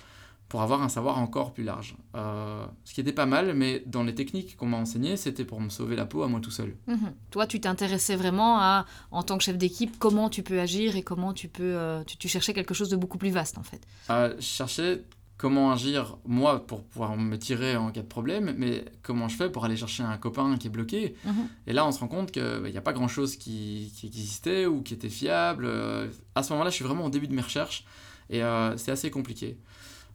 pour 0.47 0.61
avoir 0.61 0.81
un 0.81 0.87
savoir 0.87 1.17
encore 1.17 1.53
plus 1.53 1.65
large. 1.65 1.97
ce 2.13 2.93
qui 2.93 3.01
était 3.01 3.11
pas 3.11 3.25
mal, 3.25 3.53
mais 3.53 3.83
dans 3.85 4.03
les 4.03 4.15
techniques 4.15 4.55
qu'on 4.55 4.67
m'a 4.67 4.77
enseignées, 4.77 5.17
c'était 5.17 5.43
pour 5.43 5.59
me 5.59 5.67
sauver 5.67 5.97
la 5.97 6.05
peau 6.05 6.23
à 6.23 6.29
moi 6.29 6.39
tout 6.39 6.51
seul. 6.51 6.73
Mhm. 6.87 7.11
Toi, 7.31 7.45
tu 7.45 7.59
t'intéressais 7.59 8.15
vraiment 8.15 8.57
à, 8.59 8.85
en 9.11 9.21
tant 9.21 9.37
que 9.37 9.43
chef 9.43 9.57
d'équipe, 9.57 9.99
comment 9.99 10.29
tu 10.29 10.43
peux 10.43 10.61
agir 10.61 10.95
et 10.95 11.03
comment 11.03 11.33
tu 11.33 11.49
peux... 11.49 11.77
Tu, 12.07 12.15
tu, 12.15 12.29
cherchais 12.29 12.53
quelque 12.53 12.73
chose 12.73 12.89
de 12.89 12.95
beaucoup 12.95 13.17
plus 13.17 13.31
vaste 13.31 13.57
en 13.57 13.63
fait. 13.63 13.85
je 14.07 14.41
cherchais 14.41 15.03
comment 15.37 15.71
agir 15.71 16.17
moi 16.25 16.65
pour 16.65 16.83
pouvoir 16.83 17.17
me 17.17 17.37
tirer 17.37 17.75
en 17.75 17.91
cas 17.91 18.01
de 18.01 18.07
problème, 18.07 18.55
mais 18.57 18.85
comment 19.01 19.27
je 19.27 19.35
fais 19.35 19.49
pour 19.49 19.65
aller 19.65 19.75
chercher 19.75 20.03
un 20.03 20.17
copain 20.17 20.57
qui 20.57 20.67
est 20.67 20.69
bloqué? 20.69 21.15
Mhm. 21.25 21.47
Et 21.67 21.73
là, 21.73 21.85
on 21.85 21.91
se 21.91 21.99
rend 21.99 22.07
compte 22.07 22.31
qu'il 22.31 22.43
n'y 22.43 22.71
bah, 22.71 22.77
a 22.79 22.81
pas 22.81 22.93
grand-chose 22.93 23.35
qui, 23.35 23.91
existait 24.03 24.65
ou 24.65 24.81
qui 24.81 24.93
était 24.93 25.09
fiable. 25.09 25.65
Euh, 25.65 26.07
à 26.35 26.43
ce 26.43 26.53
moment-là, 26.53 26.69
je 26.69 26.75
suis 26.75 26.85
vraiment 26.85 27.05
au 27.05 27.09
début 27.09 27.27
de 27.27 27.33
mes 27.33 27.41
recherches 27.41 27.85
et 28.29 28.43
euh, 28.43 28.77
c'est 28.77 28.91
assez 28.91 29.11
compliqué. 29.11 29.57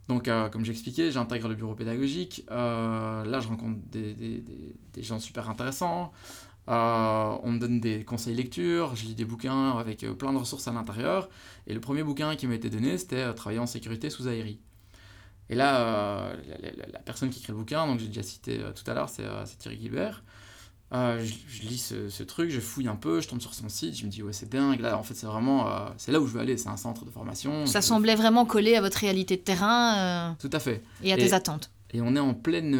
Donc, 0.07 0.27
euh, 0.27 0.49
comme 0.49 0.65
j'expliquais, 0.65 1.11
j'intègre 1.11 1.47
le 1.47 1.55
bureau 1.55 1.75
pédagogique. 1.75 2.43
là, 2.49 3.39
je 3.39 3.47
rencontre 3.47 3.79
des, 3.91 4.13
des, 4.13 4.43
des, 4.93 5.03
gens 5.03 5.19
super 5.19 5.49
intéressants. 5.49 6.11
on 6.67 7.51
me 7.51 7.59
donne 7.59 7.79
des 7.79 8.03
conseils 8.03 8.33
lecture, 8.33 8.95
je 8.95 9.05
lis 9.05 9.15
des 9.15 9.25
bouquins 9.25 9.77
avec 9.77 9.99
plein 10.17 10.33
de 10.33 10.39
ressources 10.39 10.67
à 10.67 10.73
l'intérieur. 10.73 11.29
Et 11.67 11.75
le 11.75 11.79
premier 11.79 12.03
bouquin 12.03 12.35
qui 12.35 12.47
m'a 12.47 12.55
été 12.55 12.71
donné, 12.71 12.97
c'était 12.97 13.31
Travailler 13.35 13.59
en 13.59 13.67
sécurité 13.67 14.09
sous 14.09 14.27
aérie. 14.27 14.59
Et 15.51 15.55
là, 15.55 15.81
euh, 15.81 16.33
la, 16.93 16.99
personne 16.99 17.29
qui 17.29 17.39
écrit 17.39 17.51
le 17.51 17.57
bouquin, 17.57 17.85
donc 17.85 17.99
j'ai 17.99 18.07
déjà 18.07 18.23
cité 18.23 18.59
euh, 18.61 18.71
tout 18.71 18.89
à 18.89 18.93
l'heure, 18.93 19.09
c'est 19.09 19.25
euh, 19.25 19.43
Thierry 19.59 19.77
Gilbert. 19.79 20.23
Je, 20.93 21.61
lis 21.63 21.93
ce, 22.09 22.23
truc, 22.23 22.49
je 22.51 22.61
fouille 22.61 22.87
un 22.87 22.95
peu, 22.95 23.19
je 23.19 23.27
tombe 23.27 23.41
sur 23.41 23.53
son 23.53 23.67
site, 23.67 23.97
je 23.97 24.05
me 24.05 24.09
dis 24.09 24.23
ouais 24.23 24.33
c'est 24.33 24.49
dingue, 24.49 24.79
là 24.79 24.97
en 24.97 25.03
fait 25.03 25.13
c'est 25.13 25.25
vraiment, 25.25 25.65
c'est 25.95 26.11
là 26.11 26.19
où 26.19 26.27
je 26.27 26.33
veux 26.33 26.41
aller, 26.41 26.57
c'est 26.57 26.67
un 26.67 26.75
centre 26.75 27.05
de 27.05 27.09
formation. 27.09 27.65
Ça 27.65 27.81
semblait 27.81 28.15
vraiment 28.15 28.45
coller 28.45 28.75
à 28.75 28.81
votre 28.81 28.97
réalité 28.97 29.37
de 29.37 29.41
terrain. 29.41 30.35
Tout 30.37 30.49
à 30.51 30.59
fait. 30.59 30.83
Et 31.01 31.13
à 31.13 31.15
tes 31.15 31.31
attentes. 31.31 31.71
Et 31.93 32.01
on 32.01 32.13
est 32.17 32.19
en 32.19 32.33
pleine, 32.33 32.77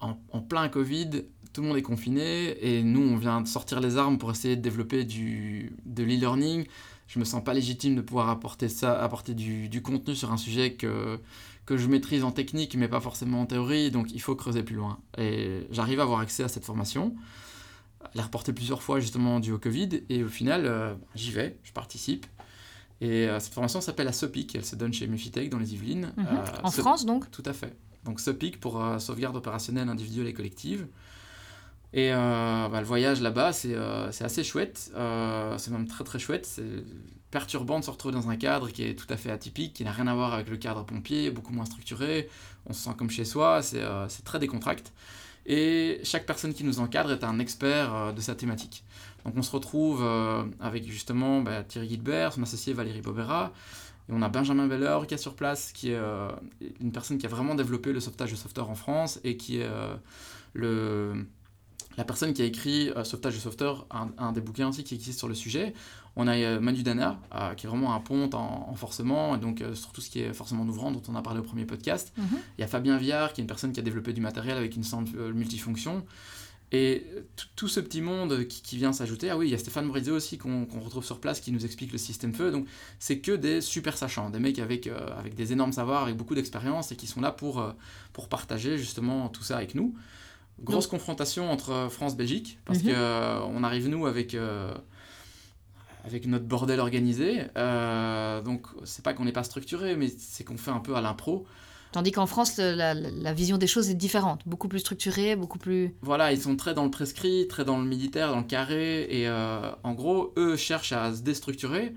en, 0.00 0.40
plein 0.40 0.68
Covid, 0.68 1.10
tout 1.52 1.62
le 1.62 1.68
monde 1.68 1.76
est 1.76 1.82
confiné, 1.82 2.56
et 2.60 2.82
nous 2.82 3.02
on 3.02 3.16
vient 3.16 3.40
de 3.40 3.46
sortir 3.46 3.78
les 3.78 3.96
armes 3.96 4.18
pour 4.18 4.32
essayer 4.32 4.56
de 4.56 4.62
développer 4.62 5.04
du, 5.04 5.76
de 5.86 6.02
l'e-learning. 6.02 6.66
Je 7.06 7.20
me 7.20 7.24
sens 7.24 7.42
pas 7.44 7.54
légitime 7.54 7.94
de 7.94 8.00
pouvoir 8.00 8.30
apporter 8.30 8.68
ça, 8.68 9.00
apporter 9.00 9.34
du, 9.34 9.68
du 9.68 9.80
contenu 9.80 10.16
sur 10.16 10.32
un 10.32 10.36
sujet 10.36 10.72
que 10.72 11.20
que 11.68 11.76
je 11.76 11.86
maîtrise 11.86 12.24
en 12.24 12.30
technique, 12.32 12.76
mais 12.76 12.88
pas 12.88 12.98
forcément 12.98 13.42
en 13.42 13.46
théorie, 13.46 13.90
donc 13.90 14.10
il 14.14 14.22
faut 14.22 14.34
creuser 14.34 14.62
plus 14.62 14.76
loin. 14.76 14.98
Et 15.18 15.66
j'arrive 15.70 16.00
à 16.00 16.04
avoir 16.04 16.20
accès 16.20 16.42
à 16.42 16.48
cette 16.48 16.64
formation, 16.64 17.14
à 18.02 18.08
la 18.14 18.22
reporter 18.22 18.54
plusieurs 18.54 18.80
fois 18.80 19.00
justement 19.00 19.38
dû 19.38 19.52
au 19.52 19.58
Covid, 19.58 20.00
et 20.08 20.24
au 20.24 20.28
final, 20.28 20.64
euh, 20.64 20.94
j'y 21.14 21.30
vais, 21.30 21.58
je 21.64 21.72
participe. 21.72 22.26
Et 23.02 23.28
euh, 23.28 23.38
cette 23.38 23.52
formation 23.52 23.82
s'appelle 23.82 24.06
la 24.06 24.14
SOPIC, 24.14 24.54
elle 24.54 24.64
se 24.64 24.76
donne 24.76 24.94
chez 24.94 25.06
Mufitech 25.06 25.50
dans 25.50 25.58
les 25.58 25.74
Yvelines. 25.74 26.14
Mhm. 26.16 26.26
Euh, 26.26 26.44
en 26.62 26.70
France 26.70 27.04
donc 27.04 27.30
Tout 27.30 27.42
à 27.44 27.52
fait. 27.52 27.76
Donc 28.06 28.18
SOPIC 28.18 28.60
pour 28.60 28.82
sauvegarde 28.98 29.36
opérationnelle 29.36 29.90
individuelle 29.90 30.28
et 30.28 30.32
collective. 30.32 30.86
Et 31.92 32.12
bah, 32.12 32.80
le 32.80 32.86
voyage 32.86 33.20
là-bas, 33.20 33.52
c'est 33.52 33.74
assez 33.74 34.42
chouette. 34.42 34.90
c'est 34.94 35.70
même 35.70 35.86
très 35.86 36.04
très 36.04 36.18
chouette. 36.18 36.62
Perturbant 37.30 37.78
de 37.78 37.84
se 37.84 37.90
retrouver 37.90 38.14
dans 38.14 38.30
un 38.30 38.36
cadre 38.36 38.70
qui 38.70 38.84
est 38.84 38.94
tout 38.94 39.06
à 39.10 39.18
fait 39.18 39.30
atypique, 39.30 39.74
qui 39.74 39.84
n'a 39.84 39.92
rien 39.92 40.06
à 40.06 40.14
voir 40.14 40.32
avec 40.32 40.48
le 40.48 40.56
cadre 40.56 40.84
pompier, 40.84 41.30
beaucoup 41.30 41.52
moins 41.52 41.66
structuré, 41.66 42.30
on 42.64 42.72
se 42.72 42.82
sent 42.84 42.94
comme 42.96 43.10
chez 43.10 43.26
soi, 43.26 43.60
c'est 43.62 43.82
euh, 43.82 44.06
très 44.24 44.38
décontracté. 44.38 44.90
Et 45.44 46.00
chaque 46.04 46.24
personne 46.24 46.54
qui 46.54 46.64
nous 46.64 46.80
encadre 46.80 47.12
est 47.12 47.24
un 47.24 47.38
expert 47.38 47.94
euh, 47.94 48.12
de 48.12 48.20
sa 48.22 48.34
thématique. 48.34 48.82
Donc 49.26 49.34
on 49.36 49.42
se 49.42 49.50
retrouve 49.50 50.02
euh, 50.02 50.42
avec 50.58 50.90
justement 50.90 51.42
bah, 51.42 51.64
Thierry 51.64 51.88
Guilbert, 51.88 52.32
son 52.32 52.42
associé 52.42 52.72
Valérie 52.72 53.02
Bobera, 53.02 53.52
et 54.08 54.12
on 54.14 54.22
a 54.22 54.30
Benjamin 54.30 54.66
Beller 54.66 55.00
qui 55.06 55.12
est 55.12 55.18
sur 55.18 55.34
place, 55.34 55.72
qui 55.72 55.90
est 55.90 56.00
une 56.80 56.92
personne 56.92 57.18
qui 57.18 57.26
a 57.26 57.28
vraiment 57.28 57.54
développé 57.54 57.92
le 57.92 58.00
sauvetage 58.00 58.30
de 58.30 58.36
software 58.36 58.70
en 58.70 58.74
France 58.74 59.20
et 59.22 59.36
qui 59.36 59.58
est 59.58 59.68
le 60.54 61.26
la 61.98 62.04
personne 62.04 62.32
qui 62.32 62.40
a 62.40 62.44
écrit 62.44 62.90
Sauvetage 63.04 63.34
de 63.34 63.40
Software, 63.40 63.84
un, 63.90 64.10
un, 64.18 64.32
des 64.32 64.40
bouquins 64.40 64.68
aussi 64.68 64.84
qui 64.84 64.94
existe 64.94 65.18
sur 65.18 65.28
le 65.28 65.34
sujet. 65.34 65.74
On 66.20 66.26
a 66.26 66.36
euh, 66.36 66.58
Manu 66.58 66.82
Dana, 66.82 67.20
euh, 67.32 67.54
qui 67.54 67.66
est 67.66 67.68
vraiment 67.68 67.94
un 67.94 68.00
pont 68.00 68.28
en, 68.34 68.74
forcement, 68.74 69.36
et 69.36 69.38
donc 69.38 69.62
euh, 69.62 69.76
sur 69.76 69.92
tout 69.92 70.00
ce 70.00 70.10
qui 70.10 70.20
est 70.20 70.32
forcément 70.34 70.64
ouvrant, 70.64 70.90
dont 70.90 71.02
on 71.08 71.14
a 71.14 71.22
parlé 71.22 71.38
au 71.38 71.44
premier 71.44 71.64
podcast. 71.64 72.12
Mhm. 72.16 72.26
Il 72.58 72.60
y 72.60 72.64
a 72.64 72.66
Fabien 72.66 72.98
Viard, 72.98 73.32
qui 73.32 73.40
est 73.40 73.44
une 73.44 73.48
personne 73.48 73.72
qui 73.72 73.78
a 73.78 73.84
développé 73.84 74.12
du 74.12 74.20
matériel 74.20 74.58
avec 74.58 74.74
une 74.74 74.82
centre 74.82 75.12
multifonction. 75.30 76.04
Et 76.72 77.06
tout 77.56 77.68
ce 77.68 77.78
petit 77.78 78.02
monde 78.02 78.46
qui, 78.46 78.76
vient 78.76 78.92
s'ajouter, 78.92 79.30
ah 79.30 79.38
oui, 79.38 79.46
il 79.46 79.52
y 79.52 79.54
a 79.54 79.58
Stéphane 79.58 79.86
Morizet 79.86 80.10
aussi 80.10 80.36
qu'on 80.36 80.66
retrouve 80.80 81.04
sur 81.04 81.18
place 81.18 81.40
qui 81.40 81.50
nous 81.52 81.64
explique 81.64 81.92
le 81.92 81.98
système 81.98 82.34
feu. 82.34 82.50
Donc 82.50 82.66
c'est 82.98 83.20
que 83.20 83.32
des 83.32 83.60
super 83.62 83.96
sachants, 83.96 84.28
des 84.28 84.40
mecs 84.40 84.58
avec, 84.58 84.86
avec 85.16 85.34
des 85.34 85.52
énormes 85.52 85.72
savoirs, 85.72 86.02
avec 86.02 86.16
beaucoup 86.16 86.34
d'expérience 86.34 86.92
et 86.92 86.96
qui 86.96 87.06
sont 87.06 87.22
là 87.22 87.30
pour, 87.30 87.64
pour 88.12 88.28
partager 88.28 88.76
justement 88.76 89.30
tout 89.30 89.44
ça 89.44 89.56
avec 89.56 89.74
nous. 89.74 89.94
Grosse 90.62 90.88
confrontation 90.88 91.50
entre 91.50 91.88
France-Belgique, 91.90 92.58
parce 92.66 92.82
mhm. 92.82 92.90
que 92.90 93.46
qu'on 93.46 93.64
arrive 93.64 93.88
nous 93.88 94.04
avec 94.04 94.36
avec 96.08 96.26
notre 96.26 96.46
bordel 96.46 96.80
organisé. 96.80 97.42
Euh, 97.56 98.40
donc, 98.40 98.66
c'est 98.84 99.04
pas 99.04 99.12
qu'on 99.12 99.24
n'est 99.24 99.32
pas 99.32 99.44
structuré, 99.44 99.96
mais 99.96 100.08
c'est 100.08 100.44
qu'on 100.44 100.56
fait 100.56 100.70
un 100.70 100.80
peu 100.80 100.96
à 100.96 101.00
l'impro. 101.00 101.46
Tandis 101.92 102.12
qu'en 102.12 102.26
France, 102.26 102.58
la, 102.58 103.32
vision 103.32 103.56
des 103.56 103.66
choses 103.66 103.88
est 103.88 103.94
différente, 103.94 104.42
beaucoup 104.46 104.68
plus 104.68 104.80
structurée, 104.80 105.36
beaucoup 105.36 105.58
plus... 105.58 105.94
Voilà, 106.02 106.32
ils 106.32 106.40
sont 106.40 106.56
très 106.56 106.74
dans 106.74 106.84
le 106.84 106.90
prescrit, 106.90 107.46
très 107.48 107.64
dans 107.64 107.78
le 107.78 107.86
militaire, 107.86 108.30
dans 108.30 108.38
le 108.38 108.44
carré, 108.44 109.04
et 109.04 109.26
euh, 109.28 109.70
en 109.82 109.94
gros, 109.94 110.34
eux 110.36 110.56
cherchent 110.56 110.92
à 110.92 111.14
se 111.14 111.22
déstructurer, 111.22 111.94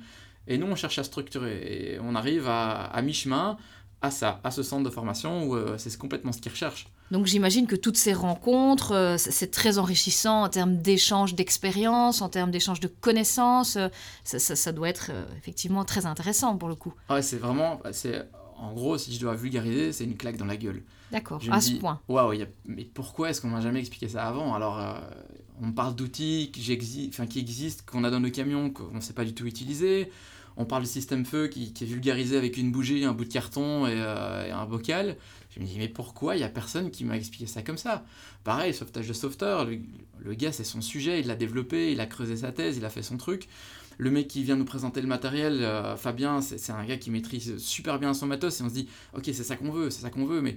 et 0.47 0.57
nous, 0.57 0.67
on 0.67 0.75
cherche 0.75 0.97
à 0.97 1.03
structurer. 1.03 1.93
Et 1.93 1.99
on 1.99 2.15
arrive 2.15 2.47
à, 2.47 3.01
mi-chemin 3.01 3.57
à 4.01 4.11
ça, 4.11 4.39
à 4.43 4.51
ce 4.51 4.63
centre 4.63 4.83
de 4.83 4.89
formation 4.89 5.43
où 5.43 5.55
euh, 5.55 5.77
c'est 5.77 5.95
complètement 5.97 6.31
ce 6.31 6.41
qu'ils 6.41 6.51
recherchent. 6.51 6.87
Donc 7.11 7.25
j'imagine 7.25 7.67
que 7.67 7.75
toutes 7.75 7.97
ces 7.97 8.13
rencontres, 8.13 8.93
euh, 8.93 9.17
c'est 9.17 9.51
très 9.51 9.77
enrichissant 9.77 10.43
en 10.43 10.49
termes 10.49 10.77
d'échange 10.77 11.35
d'expériences, 11.35 12.21
en 12.21 12.29
termes 12.29 12.51
d'échange 12.51 12.79
de 12.79 12.87
connaissances. 12.87 13.77
ça, 14.23 14.39
ça, 14.39 14.71
doit 14.71 14.89
être 14.89 15.11
effectivement 15.37 15.85
très 15.85 16.05
intéressant 16.05 16.57
pour 16.57 16.69
le 16.69 16.75
coup. 16.75 16.93
Ouais, 17.09 17.21
c'est 17.21 17.37
vraiment, 17.37 17.81
c'est 17.91 18.25
en 18.61 18.73
gros, 18.73 18.97
si 18.97 19.13
je 19.13 19.19
dois 19.19 19.33
vulgariser, 19.33 19.91
c'est 19.91 20.03
une 20.03 20.15
claque 20.15 20.37
dans 20.37 20.45
la 20.45 20.55
gueule. 20.55 20.83
D'accord, 21.11 21.41
à 21.49 21.59
ce 21.59 21.73
point. 21.73 21.99
Waouh, 22.07 22.45
mais 22.67 22.85
pourquoi 22.85 23.31
est-ce 23.31 23.41
qu'on 23.41 23.49
m'a 23.49 23.59
jamais 23.59 23.79
expliqué 23.79 24.07
ça 24.07 24.27
avant? 24.27 24.53
Alors, 24.53 24.79
euh, 24.79 24.93
on 25.61 25.71
parle 25.71 25.95
d'outils 25.95 26.51
qui, 26.53 26.71
existent, 26.71 27.83
qu'on 27.87 28.03
a 28.03 28.11
dans 28.11 28.19
nos 28.19 28.29
camions, 28.29 28.69
qu'on 28.69 28.93
ne 28.93 29.01
sait 29.01 29.13
pas 29.13 29.25
du 29.25 29.33
tout 29.33 29.47
utiliser. 29.47 30.11
On 30.57 30.65
parle 30.65 30.83
du 30.83 30.89
système 30.89 31.25
feu 31.25 31.47
qui, 31.47 31.73
est 31.81 31.85
vulgarisé 31.85 32.37
avec 32.37 32.55
une 32.55 32.71
bougie, 32.71 33.03
un 33.03 33.13
bout 33.13 33.25
de 33.25 33.33
carton 33.33 33.87
et, 33.87 33.95
euh, 33.95 34.53
un 34.53 34.65
bocal. 34.65 35.17
Je 35.51 35.60
me 35.60 35.65
dis, 35.65 35.77
mais 35.77 35.89
pourquoi 35.89 36.36
il 36.36 36.39
n'y 36.39 36.46
a 36.46 36.50
personne 36.50 36.91
qui 36.91 37.03
m'a 37.03 37.17
expliqué 37.17 37.46
ça 37.46 37.62
comme 37.62 37.77
ça? 37.77 38.05
Pareil, 38.43 38.74
sauvetage 38.74 39.08
de 39.08 39.13
sauveteur, 39.13 39.65
le, 39.65 40.34
gars, 40.34 40.51
c'est 40.51 40.63
son 40.63 40.81
sujet, 40.81 41.20
il 41.20 41.27
l'a 41.27 41.36
développé, 41.36 41.91
il 41.91 42.00
a 42.00 42.05
creusé 42.05 42.38
sa 42.38 42.51
thèse, 42.51 42.77
il 42.77 42.86
a 42.86 42.89
fait 42.89 43.03
son 43.03 43.17
truc. 43.17 43.48
Le 43.98 44.10
mec 44.10 44.29
qui 44.29 44.43
vient 44.43 44.55
nous 44.55 44.65
présenter 44.65 45.01
le 45.01 45.08
matériel, 45.08 45.62
euh, 45.62 45.98
Fabien, 45.98 46.41
c'est 46.41 46.72
un 46.72 46.86
gars 46.86 46.98
qui 46.98 47.12
maîtrise 47.12 47.58
super 47.58 48.00
bien 48.00 48.13
son 48.13 48.27
matos 48.27 48.62
et 48.62 48.63
on 48.63 48.70
se 48.70 48.74
dit, 48.74 48.88
ok, 49.13 49.25
c'est 49.25 49.43
ça 49.43 49.58
qu'on 49.58 49.72
veut, 49.72 49.89
c'est 49.89 50.01
ça 50.01 50.10
qu'on 50.10 50.25
veut, 50.25 50.41
mais 50.41 50.55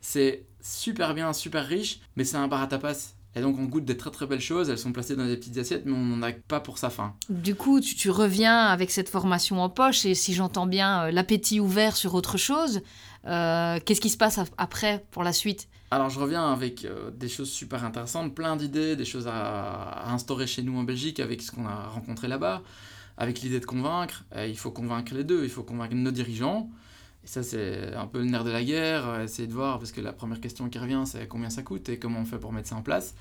c'est 0.00 0.44
super 0.60 1.12
bien, 1.12 1.32
super 1.32 1.66
riche, 1.66 2.00
mais 2.14 2.24
c'est 2.24 2.36
un 2.36 2.46
bar 2.46 2.62
à 2.62 2.68
tapas. 2.68 3.15
Et 3.36 3.42
donc 3.42 3.58
on 3.58 3.64
goûte 3.64 3.84
des 3.84 3.98
très 3.98 4.10
très 4.10 4.26
belles 4.26 4.40
choses, 4.40 4.70
elles 4.70 4.78
sont 4.78 4.92
placées 4.92 5.14
dans 5.14 5.26
des 5.26 5.36
petites 5.36 5.58
assiettes, 5.58 5.82
mais 5.84 5.92
on 5.92 6.02
n'en 6.02 6.22
a 6.26 6.32
pas 6.32 6.58
pour 6.58 6.78
sa 6.78 6.88
faim. 6.88 7.14
Du 7.28 7.54
coup, 7.54 7.80
tu, 7.80 8.10
reviens 8.10 8.64
avec 8.64 8.90
cette 8.90 9.10
formation 9.10 9.60
en 9.60 9.68
poche, 9.68 10.06
et 10.06 10.14
si 10.14 10.32
j'entends 10.32 10.66
bien 10.66 11.02
euh, 11.02 11.10
l'appétit 11.10 11.60
ouvert 11.60 11.96
sur 11.96 12.14
autre 12.14 12.38
chose, 12.38 12.80
euh, 13.26 13.78
qu'est-ce 13.84 14.00
qui 14.00 14.08
se 14.08 14.16
passe 14.16 14.40
après 14.56 15.04
pour 15.10 15.22
la 15.22 15.34
suite? 15.34 15.68
Alors 15.90 16.08
je 16.08 16.18
reviens 16.18 16.50
avec 16.50 16.86
euh, 16.86 17.10
des 17.10 17.28
choses 17.28 17.50
super 17.50 17.84
intéressantes, 17.84 18.34
plein 18.34 18.56
d'idées, 18.56 18.96
des 18.96 19.04
choses 19.04 19.28
à, 19.28 20.10
instaurer 20.10 20.46
chez 20.46 20.62
nous 20.62 20.78
en 20.78 20.84
Belgique 20.84 21.20
avec 21.20 21.42
ce 21.42 21.52
qu'on 21.52 21.66
a 21.66 21.88
rencontré 21.88 22.28
là-bas, 22.28 22.62
avec 23.18 23.42
l'idée 23.42 23.60
de 23.60 23.66
convaincre. 23.66 24.24
il 24.48 24.56
faut 24.56 24.70
convaincre 24.70 25.12
les 25.14 25.24
deux, 25.24 25.44
il 25.44 25.50
faut 25.50 25.62
convaincre 25.62 25.94
nos 25.94 26.10
dirigeants. 26.10 26.70
Et 27.26 27.28
ça 27.28 27.42
c'est 27.42 27.92
un 27.94 28.06
peu 28.06 28.20
le 28.20 28.24
nerf 28.24 28.44
de 28.44 28.50
la 28.50 28.64
guerre, 28.64 29.06
euh, 29.08 29.24
essayer 29.24 29.48
de 29.48 29.52
voir, 29.52 29.78
parce 29.78 29.92
que 29.92 30.00
la 30.00 30.12
première 30.12 30.40
question 30.40 30.68
qui 30.68 30.78
revient 30.78 31.02
c'est 31.04 31.28
combien 31.28 31.50
ça 31.50 31.62
coûte 31.62 31.88
et 31.88 31.98
comment 31.98 32.20
on 32.20 32.24
fait 32.24 32.38
pour 32.38 32.52
mettre 32.52 32.68
ça 32.68 32.76
en 32.76 32.82
place. 32.82 33.14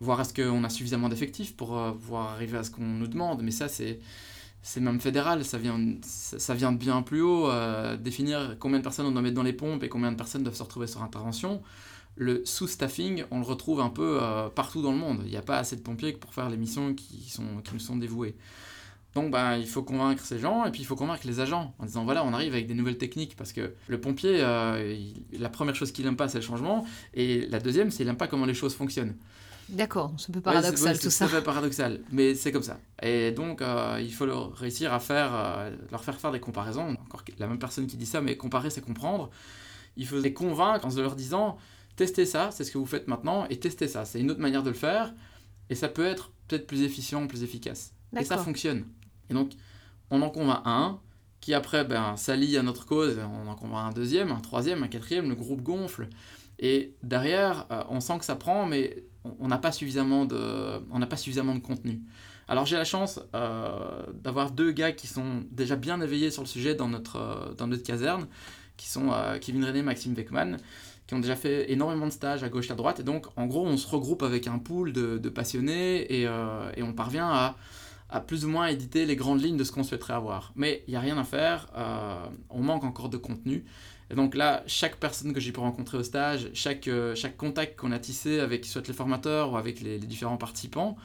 Voir 0.00 0.20
est-ce 0.20 0.34
qu'on 0.34 0.64
a 0.64 0.70
suffisamment 0.70 1.08
d'effectifs 1.08 1.56
pour 1.56 1.78
euh, 1.78 1.92
pouvoir 1.92 2.30
arriver 2.30 2.58
à 2.58 2.64
ce 2.64 2.70
qu'on 2.70 2.82
nous 2.82 3.06
demande. 3.06 3.42
Mais 3.42 3.52
ça 3.52 3.68
c'est 3.68 4.00
c'est 4.62 4.80
même 4.80 5.00
fédéral, 5.00 5.42
ça 5.44 5.56
vient, 5.56 5.78
ça 6.02 6.54
vient 6.54 6.70
de 6.70 6.76
bien 6.76 7.00
plus 7.00 7.22
haut, 7.22 7.48
définir 7.98 8.56
combien 8.58 8.76
de 8.76 8.82
personnes 8.82 9.06
on 9.06 9.10
doit 9.10 9.22
mettre 9.22 9.34
dans 9.36 9.42
les 9.42 9.54
pompes 9.54 9.82
et 9.82 9.88
combien 9.88 10.12
de 10.12 10.18
personnes 10.18 10.42
doivent 10.42 10.54
se 10.54 10.62
retrouver 10.62 10.86
sur 10.86 11.02
intervention 11.02 11.62
le 12.20 12.44
sous-staffing, 12.44 13.24
on 13.30 13.38
le 13.38 13.44
retrouve 13.44 13.80
un 13.80 13.88
peu 13.88 14.18
euh, 14.20 14.48
partout 14.50 14.82
dans 14.82 14.92
le 14.92 14.98
monde. 14.98 15.22
Il 15.24 15.30
n'y 15.30 15.36
a 15.36 15.42
pas 15.42 15.58
assez 15.58 15.74
de 15.76 15.80
pompiers 15.80 16.12
pour 16.12 16.34
faire 16.34 16.50
les 16.50 16.58
missions 16.58 16.94
qui, 16.94 17.30
sont, 17.30 17.62
qui 17.64 17.72
nous 17.72 17.80
sont 17.80 17.96
dévouées. 17.96 18.36
Donc 19.14 19.32
bah, 19.32 19.56
il 19.58 19.66
faut 19.66 19.82
convaincre 19.82 20.24
ces 20.24 20.38
gens 20.38 20.64
et 20.64 20.70
puis 20.70 20.82
il 20.82 20.84
faut 20.84 20.94
convaincre 20.94 21.26
les 21.26 21.40
agents 21.40 21.74
en 21.78 21.84
disant 21.84 22.04
voilà 22.04 22.24
on 22.24 22.32
arrive 22.32 22.52
avec 22.52 22.68
des 22.68 22.74
nouvelles 22.74 22.98
techniques 22.98 23.34
parce 23.36 23.52
que 23.52 23.74
le 23.88 24.00
pompier 24.00 24.38
euh, 24.40 24.96
la 25.32 25.48
première 25.48 25.74
chose 25.74 25.90
qu'il 25.90 26.04
n'aime 26.04 26.16
pas 26.16 26.28
c'est 26.28 26.38
le 26.38 26.44
changement 26.44 26.86
et 27.14 27.46
la 27.48 27.58
deuxième 27.58 27.90
c'est 27.90 27.98
qu'il 27.98 28.06
n'aime 28.06 28.16
pas 28.16 28.28
comment 28.28 28.46
les 28.46 28.54
choses 28.54 28.74
fonctionnent. 28.74 29.16
D'accord, 29.68 30.12
c'est 30.16 30.30
un 30.30 30.34
peu 30.34 30.40
paradoxal 30.40 30.98
tout 30.98 31.10
ça. 31.10 31.28
C'est 31.28 31.36
un 31.36 31.38
peu 31.38 31.44
paradoxal, 31.44 32.00
mais 32.10 32.34
c'est 32.34 32.50
comme 32.50 32.62
ça. 32.62 32.78
Et 33.02 33.32
donc 33.32 33.62
euh, 33.62 33.98
il 34.00 34.12
faut 34.12 34.26
leur 34.26 34.52
réussir 34.52 34.92
à 34.92 35.00
faire, 35.00 35.32
leur 35.90 36.04
faire 36.04 36.20
faire 36.20 36.30
des 36.32 36.40
comparaisons. 36.40 36.96
Encore 37.04 37.24
la 37.38 37.46
même 37.46 37.58
personne 37.58 37.86
qui 37.86 37.96
dit 37.96 38.06
ça, 38.06 38.20
mais 38.20 38.36
comparer 38.36 38.70
c'est 38.70 38.80
comprendre. 38.80 39.30
Il 39.96 40.06
faut 40.06 40.20
les 40.20 40.32
convaincre 40.32 40.86
en 40.86 41.00
leur 41.00 41.16
disant 41.16 41.58
testez 41.96 42.26
ça, 42.26 42.50
c'est 42.50 42.64
ce 42.64 42.70
que 42.70 42.78
vous 42.78 42.86
faites 42.86 43.08
maintenant, 43.08 43.46
et 43.50 43.58
testez 43.58 43.88
ça. 43.88 44.04
C'est 44.04 44.20
une 44.20 44.30
autre 44.30 44.40
manière 44.40 44.62
de 44.62 44.70
le 44.70 44.76
faire, 44.76 45.12
et 45.68 45.74
ça 45.74 45.88
peut 45.88 46.06
être 46.06 46.32
peut-être 46.48 46.66
plus 46.66 46.82
efficient, 46.82 47.26
plus 47.26 47.42
efficace. 47.42 47.92
Et 48.18 48.24
ça 48.24 48.38
fonctionne. 48.38 48.86
Et 49.30 49.34
donc, 49.34 49.52
on 50.10 50.22
en 50.22 50.30
convainc 50.30 50.62
un, 50.64 50.98
qui 51.40 51.54
après 51.54 51.84
ben, 51.84 52.16
s'allie 52.16 52.56
à 52.56 52.62
notre 52.62 52.84
cause, 52.84 53.18
on 53.18 53.48
en 53.48 53.54
convainc 53.54 53.90
un 53.90 53.94
deuxième, 53.94 54.30
un 54.30 54.40
troisième, 54.40 54.82
un 54.82 54.88
quatrième, 54.88 55.28
le 55.28 55.34
groupe 55.34 55.62
gonfle. 55.62 56.08
Et 56.58 56.94
derrière, 57.02 57.66
euh, 57.70 57.82
on 57.88 58.00
sent 58.00 58.18
que 58.18 58.24
ça 58.24 58.36
prend, 58.36 58.66
mais 58.66 59.04
on 59.24 59.48
n'a 59.48 59.58
pas, 59.58 59.72
suffisamment 59.72 60.26
de, 60.26 60.78
pas 61.06 61.16
suffisamment 61.16 61.54
de 61.54 61.60
contenu. 61.60 62.00
Alors 62.48 62.66
j'ai 62.66 62.76
la 62.76 62.84
chance 62.84 63.20
euh, 63.34 64.02
d'avoir 64.12 64.50
deux 64.50 64.72
gars 64.72 64.92
qui 64.92 65.06
sont 65.06 65.44
déjà 65.50 65.76
bien 65.76 66.00
éveillés 66.00 66.30
sur 66.30 66.42
le 66.42 66.48
sujet 66.48 66.74
dans 66.74 66.88
notre, 66.88 67.16
euh, 67.16 67.54
dans 67.54 67.66
notre 67.66 67.82
caserne, 67.82 68.26
qui 68.76 68.88
sont 68.88 69.12
Kevin 69.42 69.64
René 69.64 69.80
et 69.80 69.82
Maxime 69.82 70.14
Beckman 70.14 70.56
qui 71.06 71.14
ont 71.14 71.18
déjà 71.18 71.36
fait 71.36 71.70
énormément 71.70 72.06
de 72.06 72.12
stages 72.12 72.44
à 72.44 72.48
gauche 72.48 72.68
et 72.68 72.72
à 72.72 72.76
droite. 72.76 73.00
Et 73.00 73.02
donc, 73.02 73.26
en 73.36 73.46
gros, 73.46 73.66
on 73.66 73.76
se 73.76 73.86
regroupe 73.86 74.22
avec 74.22 74.46
un 74.46 74.58
pool 74.58 74.92
de, 74.92 75.28
passionnés 75.28 76.00
et, 76.02 76.22
et, 76.22 76.82
on 76.82 76.92
parvient 76.94 77.28
à, 77.28 77.56
à, 78.10 78.20
plus 78.20 78.44
ou 78.44 78.48
moins 78.48 78.66
éditer 78.66 79.06
les 79.06 79.16
grandes 79.16 79.42
lignes 79.42 79.56
de 79.56 79.64
ce 79.64 79.72
qu'on 79.72 79.82
souhaiterait 79.82 80.14
avoir. 80.14 80.52
Mais 80.56 80.82
il 80.86 80.90
n'y 80.90 80.96
a 80.96 81.00
rien 81.00 81.18
à 81.18 81.24
faire, 81.24 81.68
euh, 81.76 82.26
on 82.48 82.60
manque 82.60 82.84
encore 82.84 83.08
de 83.08 83.16
contenu. 83.16 83.64
Et 84.10 84.14
donc 84.14 84.34
là, 84.34 84.64
chaque 84.66 84.96
personne 84.96 85.32
que 85.32 85.40
j'ai 85.40 85.52
pu 85.52 85.60
rencontrer 85.60 85.96
au 85.98 86.02
stage, 86.02 86.50
chaque, 86.52 86.88
euh, 86.88 87.14
chaque 87.14 87.36
contact 87.36 87.78
qu'on 87.78 87.92
a 87.92 87.98
tissé 87.98 88.40
avec 88.40 88.64
soit 88.66 88.86
les 88.88 88.94
formateurs 88.94 89.52
ou 89.52 89.56
avec 89.56 89.80
les, 89.80 89.98
différents 89.98 90.36
participants, 90.36 90.96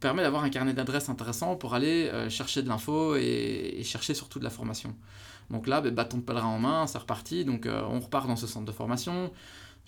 permet 0.00 0.22
d'avoir 0.22 0.42
un 0.42 0.48
carnet 0.48 0.72
d'adresses 0.72 1.10
intéressant 1.10 1.54
pour 1.54 1.74
aller 1.74 2.10
chercher 2.30 2.62
de 2.62 2.68
l'info 2.68 3.14
et, 3.16 3.82
chercher 3.84 4.14
surtout 4.14 4.38
de 4.38 4.44
la 4.44 4.50
formation. 4.50 4.94
Donc 5.50 5.66
là, 5.66 5.80
ben, 5.80 5.94
bâton 5.94 6.18
de 6.18 6.22
pèlerin 6.22 6.46
en 6.46 6.58
main, 6.58 6.86
c'est 6.86 6.98
reparti. 6.98 7.44
Donc 7.44 7.66
euh, 7.66 7.82
on 7.88 8.00
repart 8.00 8.26
dans 8.26 8.36
ce 8.36 8.46
centre 8.46 8.66
de 8.66 8.72
formation. 8.72 9.32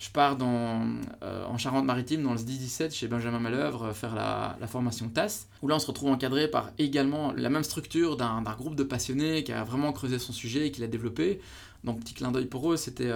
Je 0.01 0.09
pars 0.09 0.35
euh, 0.41 1.45
en 1.45 1.57
Charente-Maritime, 1.59 2.23
dans 2.23 2.31
le 2.31 2.39
10-17, 2.39 2.91
chez 2.91 3.07
Benjamin 3.07 3.37
Malœuvre, 3.37 3.83
euh, 3.83 3.93
faire 3.93 4.15
la, 4.15 4.57
formation 4.65 5.07
TAS, 5.09 5.45
où 5.61 5.67
là 5.67 5.75
on 5.75 5.79
se 5.79 5.85
retrouve 5.85 6.09
encadré 6.09 6.47
par 6.47 6.71
également 6.79 7.31
la 7.33 7.49
même 7.51 7.61
structure 7.61 8.17
d'un 8.17 8.41
groupe 8.41 8.73
de 8.73 8.83
passionnés 8.83 9.43
qui 9.43 9.51
a 9.53 9.63
vraiment 9.63 9.93
creusé 9.93 10.17
son 10.17 10.33
sujet 10.33 10.65
et 10.65 10.71
qui 10.71 10.81
l'a 10.81 10.87
développé. 10.87 11.39
Donc 11.83 11.99
petit 11.99 12.15
clin 12.15 12.31
d'œil 12.31 12.47
pour 12.47 12.73
eux, 12.73 12.77
c'était, 12.77 13.11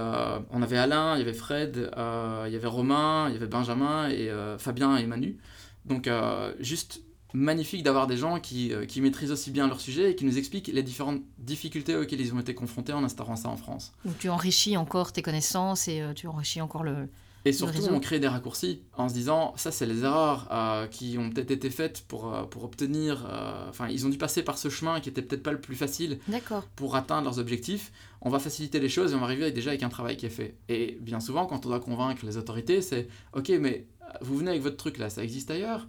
on 0.51 0.61
avait 0.61 0.77
Alain, 0.77 1.15
il 1.15 1.19
y 1.19 1.21
avait 1.21 1.33
Fred, 1.33 1.91
il 1.95 2.53
y 2.53 2.55
avait 2.55 2.67
Romain, 2.67 3.29
il 3.29 3.33
y 3.33 3.37
avait 3.37 3.47
Benjamin 3.47 4.09
et 4.09 4.29
Fabien 4.57 4.97
et 4.97 5.05
Manu. 5.05 5.37
Donc 5.85 6.09
juste 6.59 7.01
magnifique 7.35 7.83
d'avoir 7.83 8.07
des 8.07 8.17
gens 8.17 8.39
qui, 8.39 8.73
euh, 8.73 8.85
qui, 8.85 9.01
maîtrisent 9.01 9.31
aussi 9.31 9.51
bien 9.51 9.67
leur 9.67 9.81
sujet 9.81 10.11
et 10.11 10.15
qui 10.15 10.25
nous 10.25 10.37
expliquent 10.37 10.67
les 10.67 10.83
différentes 10.83 11.21
difficultés 11.37 11.95
auxquelles 11.95 12.21
ils 12.21 12.33
ont 12.33 12.39
été 12.39 12.55
confrontés 12.55 12.93
en 12.93 13.03
instaurant 13.03 13.35
ça 13.35 13.49
en 13.49 13.57
France. 13.57 13.93
Donc 14.05 14.17
tu 14.17 14.29
enrichis 14.29 14.77
encore 14.77 15.11
tes 15.11 15.21
connaissances 15.21 15.87
et 15.87 16.01
euh, 16.01 16.13
tu 16.13 16.27
enrichis 16.27 16.61
encore 16.61 16.83
le... 16.83 17.09
Et 17.47 17.53
surtout, 17.53 17.83
on 17.91 17.99
crée 17.99 18.19
des 18.19 18.27
raccourcis 18.27 18.81
en 18.97 19.07
se 19.07 19.13
disant, 19.13 19.53
ça 19.55 19.71
c'est 19.71 19.85
les 19.85 20.03
erreurs 20.03 20.47
euh, 20.51 20.87
qui 20.87 21.17
ont 21.19 21.29
peut-être 21.29 21.51
été 21.51 21.69
faites 21.69 22.03
pour, 22.07 22.31
pour 22.49 22.63
obtenir... 22.63 23.29
Enfin, 23.69 23.87
ils 23.87 24.03
ont 24.07 24.09
dû 24.09 24.17
passer 24.17 24.41
par 24.41 24.57
ce 24.57 24.69
chemin 24.69 24.99
qui 24.99 25.09
était 25.09 25.21
peut-être 25.21 25.43
pas 25.43 25.51
le 25.51 25.61
plus 25.61 25.75
facile 25.75 26.17
pour 26.75 26.95
atteindre 26.95 27.25
leurs 27.25 27.37
objectifs. 27.37 27.91
On 28.21 28.31
va 28.31 28.39
faciliter 28.39 28.79
les 28.79 28.89
choses 28.89 29.11
et 29.11 29.15
on 29.15 29.19
va 29.19 29.25
arriver 29.25 29.51
déjà 29.51 29.69
avec 29.69 29.83
un 29.83 29.89
travail 29.89 30.17
qui 30.17 30.25
est 30.25 30.29
fait. 30.29 30.55
Et 30.69 30.97
bien 31.01 31.19
souvent, 31.19 31.45
quand 31.45 31.67
on 31.67 31.69
doit 31.69 31.79
convaincre 31.79 32.25
les 32.25 32.37
autorités, 32.37 32.81
c'est, 32.81 33.07
ok, 33.33 33.49
mais 33.59 33.85
vous 34.21 34.37
venez 34.37 34.49
avec 34.49 34.63
votre 34.63 34.77
truc 34.77 34.97
là, 34.97 35.11
ça 35.11 35.23
existe 35.23 35.51
ailleurs 35.51 35.85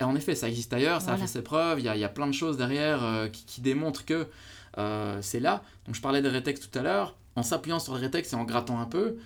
et 0.00 0.04
en 0.04 0.14
effet, 0.14 0.34
ça 0.34 0.48
existe 0.48 0.72
ailleurs, 0.72 1.00
ça 1.00 1.12
a 1.12 1.16
fait 1.16 1.26
ses 1.26 1.42
preuves, 1.42 1.80
il 1.80 1.86
y 1.86 1.88
a, 1.88 1.96
y 1.96 2.04
a, 2.04 2.08
plein 2.08 2.26
de 2.26 2.32
choses 2.32 2.56
derrière 2.56 3.02
euh, 3.02 3.28
qui, 3.28 3.44
qui, 3.46 3.60
démontrent 3.62 4.04
que 4.04 4.26
euh, 4.78 5.18
c'est 5.22 5.40
là. 5.40 5.62
Donc 5.86 5.94
je 5.94 6.02
parlais 6.02 6.20
des 6.20 6.28
rétextes 6.28 6.70
tout 6.70 6.78
à 6.78 6.82
l'heure, 6.82 7.16
en 7.34 7.42
s'appuyant 7.42 7.78
sur 7.78 7.94
les 7.94 8.02
rétextes 8.02 8.34
et 8.34 8.36
en 8.36 8.44
grattant 8.44 8.78
un 8.78 8.84
peu, 8.84 9.16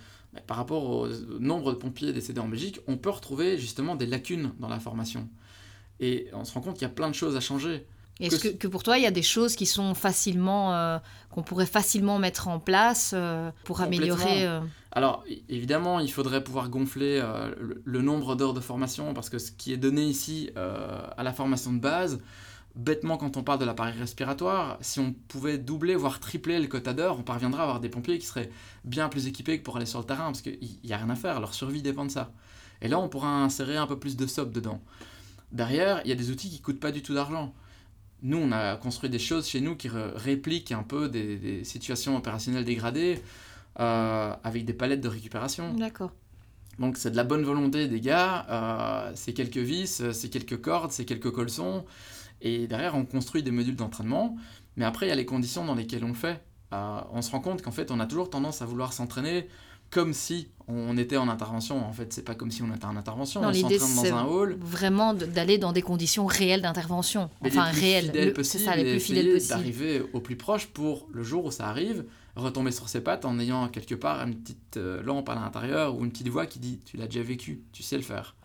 par 0.47 0.57
rapport 0.57 0.89
au 0.89 1.07
nombre 1.39 1.73
de 1.73 1.77
pompiers 1.77 2.13
décédés 2.13 2.39
en 2.39 2.47
Belgique, 2.47 2.79
on 2.87 2.97
peut 2.97 3.09
retrouver 3.09 3.57
justement 3.57 3.95
des 3.95 4.05
lacunes 4.05 4.53
dans 4.59 4.69
la 4.69 4.79
formation. 4.79 5.27
Et 5.99 6.27
on 6.33 6.45
se 6.45 6.53
rend 6.53 6.61
compte 6.61 6.75
qu'il 6.75 6.83
y 6.83 6.91
a 6.91 6.93
plein 6.93 7.09
de 7.09 7.15
choses 7.15 7.35
à 7.35 7.41
changer. 7.41 7.85
Est-ce 8.19 8.49
que, 8.49 8.67
pour 8.67 8.83
toi, 8.83 8.97
il 8.97 9.03
y 9.03 9.07
a 9.07 9.11
des 9.11 9.23
choses 9.23 9.55
qui 9.55 9.65
sont 9.65 9.95
facilement, 9.95 10.75
euh, 10.75 10.99
qu'on 11.31 11.41
pourrait 11.41 11.65
facilement 11.65 12.19
mettre 12.19 12.47
en 12.47 12.59
place 12.59 13.15
pour 13.63 13.81
améliorer 13.81 14.47
alors, 14.93 15.23
évidemment, 15.47 15.99
il 15.99 16.11
faudrait 16.11 16.43
pouvoir 16.43 16.69
gonfler 16.69 17.19
euh, 17.23 17.53
le, 17.83 18.01
nombre 18.01 18.35
d'heures 18.35 18.53
de 18.53 18.59
formation, 18.59 19.13
parce 19.13 19.29
que 19.29 19.39
ce 19.39 19.51
qui 19.51 19.71
est 19.71 19.77
donné 19.77 20.03
ici 20.03 20.49
euh, 20.57 21.01
à 21.15 21.23
la 21.23 21.31
formation 21.31 21.71
de 21.71 21.79
base, 21.79 22.19
bêtement, 22.75 23.15
quand 23.15 23.37
on 23.37 23.43
parle 23.43 23.59
de 23.59 23.65
l'appareil 23.65 23.97
respiratoire, 23.97 24.77
si 24.81 24.99
on 24.99 25.13
pouvait 25.13 25.57
doubler, 25.57 25.95
voire 25.95 26.19
tripler 26.19 26.59
le 26.59 26.67
quota 26.67 26.93
d'heures, 26.93 27.17
on 27.17 27.23
parviendrait 27.23 27.61
à 27.61 27.63
avoir 27.63 27.79
des 27.79 27.87
pompiers 27.87 28.19
qui 28.19 28.25
seraient 28.25 28.49
bien 28.83 29.07
plus 29.07 29.27
équipés 29.27 29.59
que 29.59 29.63
pour 29.63 29.77
aller 29.77 29.85
sur 29.85 29.99
le 29.99 30.05
terrain, 30.05 30.25
parce 30.25 30.41
qu'il 30.41 30.59
n'y 30.83 30.91
a 30.91 30.97
rien 30.97 31.09
à 31.09 31.15
faire, 31.15 31.39
leur 31.39 31.53
survie 31.53 31.81
dépend 31.81 32.03
de 32.03 32.11
ça. 32.11 32.33
Et 32.81 32.89
là, 32.89 32.99
on 32.99 33.07
pourra 33.07 33.29
insérer 33.29 33.77
un 33.77 33.87
peu 33.87 33.97
plus 33.97 34.17
de 34.17 34.27
SOP 34.27 34.51
dedans. 34.51 34.81
Derrière, 35.53 36.01
il 36.03 36.09
y 36.09 36.11
a 36.11 36.15
des 36.15 36.31
outils 36.31 36.49
qui 36.49 36.59
coûtent 36.59 36.79
pas 36.79 36.91
du 36.91 37.01
tout 37.01 37.13
d'argent. 37.13 37.53
Nous, 38.23 38.37
on 38.37 38.51
a 38.51 38.75
construit 38.75 39.09
des 39.09 39.19
choses 39.19 39.47
chez 39.47 39.61
nous 39.61 39.75
qui 39.75 39.89
répliquent 39.89 40.71
un 40.71 40.83
peu 40.83 41.09
des 41.09 41.63
situations 41.63 42.15
opérationnelles 42.17 42.65
dégradées. 42.65 43.21
avec 43.75 44.65
des 44.65 44.73
palettes 44.73 45.01
de 45.01 45.07
récupération. 45.07 45.73
D'accord. 45.73 46.11
Donc 46.79 46.97
c'est 46.97 47.11
de 47.11 47.15
la 47.15 47.23
bonne 47.23 47.43
volonté 47.43 47.87
des 47.87 48.01
gars, 48.01 49.11
c'est 49.15 49.33
quelques 49.33 49.57
vis, 49.57 50.03
c'est 50.11 50.29
quelques 50.29 50.59
cordes, 50.61 50.91
c'est 50.91 51.05
quelques 51.05 51.31
colsons. 51.31 51.85
Et 52.41 52.67
derrière, 52.67 52.95
on 52.95 53.05
construit 53.05 53.43
des 53.43 53.51
modules 53.51 53.75
d'entraînement. 53.75 54.35
Mais 54.77 54.85
après, 54.85 55.05
il 55.05 55.09
y 55.09 55.11
a 55.11 55.15
les 55.15 55.25
conditions 55.25 55.65
dans 55.65 55.75
lesquelles 55.75 56.03
on 56.03 56.09
le 56.09 56.13
fait. 56.13 56.41
on 56.71 57.21
se 57.21 57.31
rend 57.31 57.39
compte 57.39 57.61
qu'en 57.61 57.71
fait, 57.71 57.91
on 57.91 57.99
a 57.99 58.05
toujours 58.07 58.29
tendance 58.29 58.61
à 58.61 58.65
vouloir 58.65 58.93
s'entraîner 58.93 59.47
comme 59.91 60.13
si 60.13 60.47
on 60.67 60.97
était 60.97 61.17
en 61.17 61.27
intervention. 61.27 61.85
En 61.85 61.91
fait, 61.91 62.13
c'est 62.13 62.23
pas 62.23 62.33
comme 62.33 62.49
si 62.49 62.63
on 62.63 62.73
était 62.73 62.85
en 62.85 62.95
intervention. 62.95 63.41
on 63.41 63.53
s'entraîne 63.53 63.79
dans 63.79 64.15
un 64.15 64.25
hall. 64.25 64.57
Vraiment 64.61 65.13
d'aller 65.13 65.57
dans 65.57 65.73
des 65.73 65.81
conditions 65.81 66.25
réelles 66.25 66.61
d'intervention. 66.61 67.29
Enfin, 67.45 67.65
réelles. 67.65 68.33
C'est 68.43 68.57
ça, 68.57 68.75
les 68.75 68.83
plus 68.83 68.99
fidèles 68.99 69.33
possibles. 69.33 69.49
D'arriver 69.49 70.03
au 70.13 70.21
plus 70.21 70.37
proche 70.37 70.67
pour 70.67 71.07
le 71.11 71.23
jour 71.23 71.45
où 71.45 71.51
ça 71.51 71.67
arrive, 71.67 72.05
retomber 72.35 72.71
sur 72.71 72.89
ses 72.89 73.01
pattes 73.01 73.25
en 73.25 73.37
ayant 73.37 73.67
quelque 73.67 73.95
part 73.95 74.25
une 74.25 74.35
petite 74.35 74.77
euh, 74.77 75.03
lampe 75.03 75.27
à 75.29 75.35
l'intérieur 75.35 75.97
ou 75.97 76.05
une 76.05 76.11
petite 76.11 76.29
voix 76.29 76.45
qui 76.45 76.59
dit 76.59 76.79
Tu 76.85 76.95
l'as 76.95 77.07
déjà 77.07 77.21
vécu, 77.21 77.61
tu 77.73 77.83
sais 77.83 77.97
le 77.97 78.03
faire. 78.03 78.35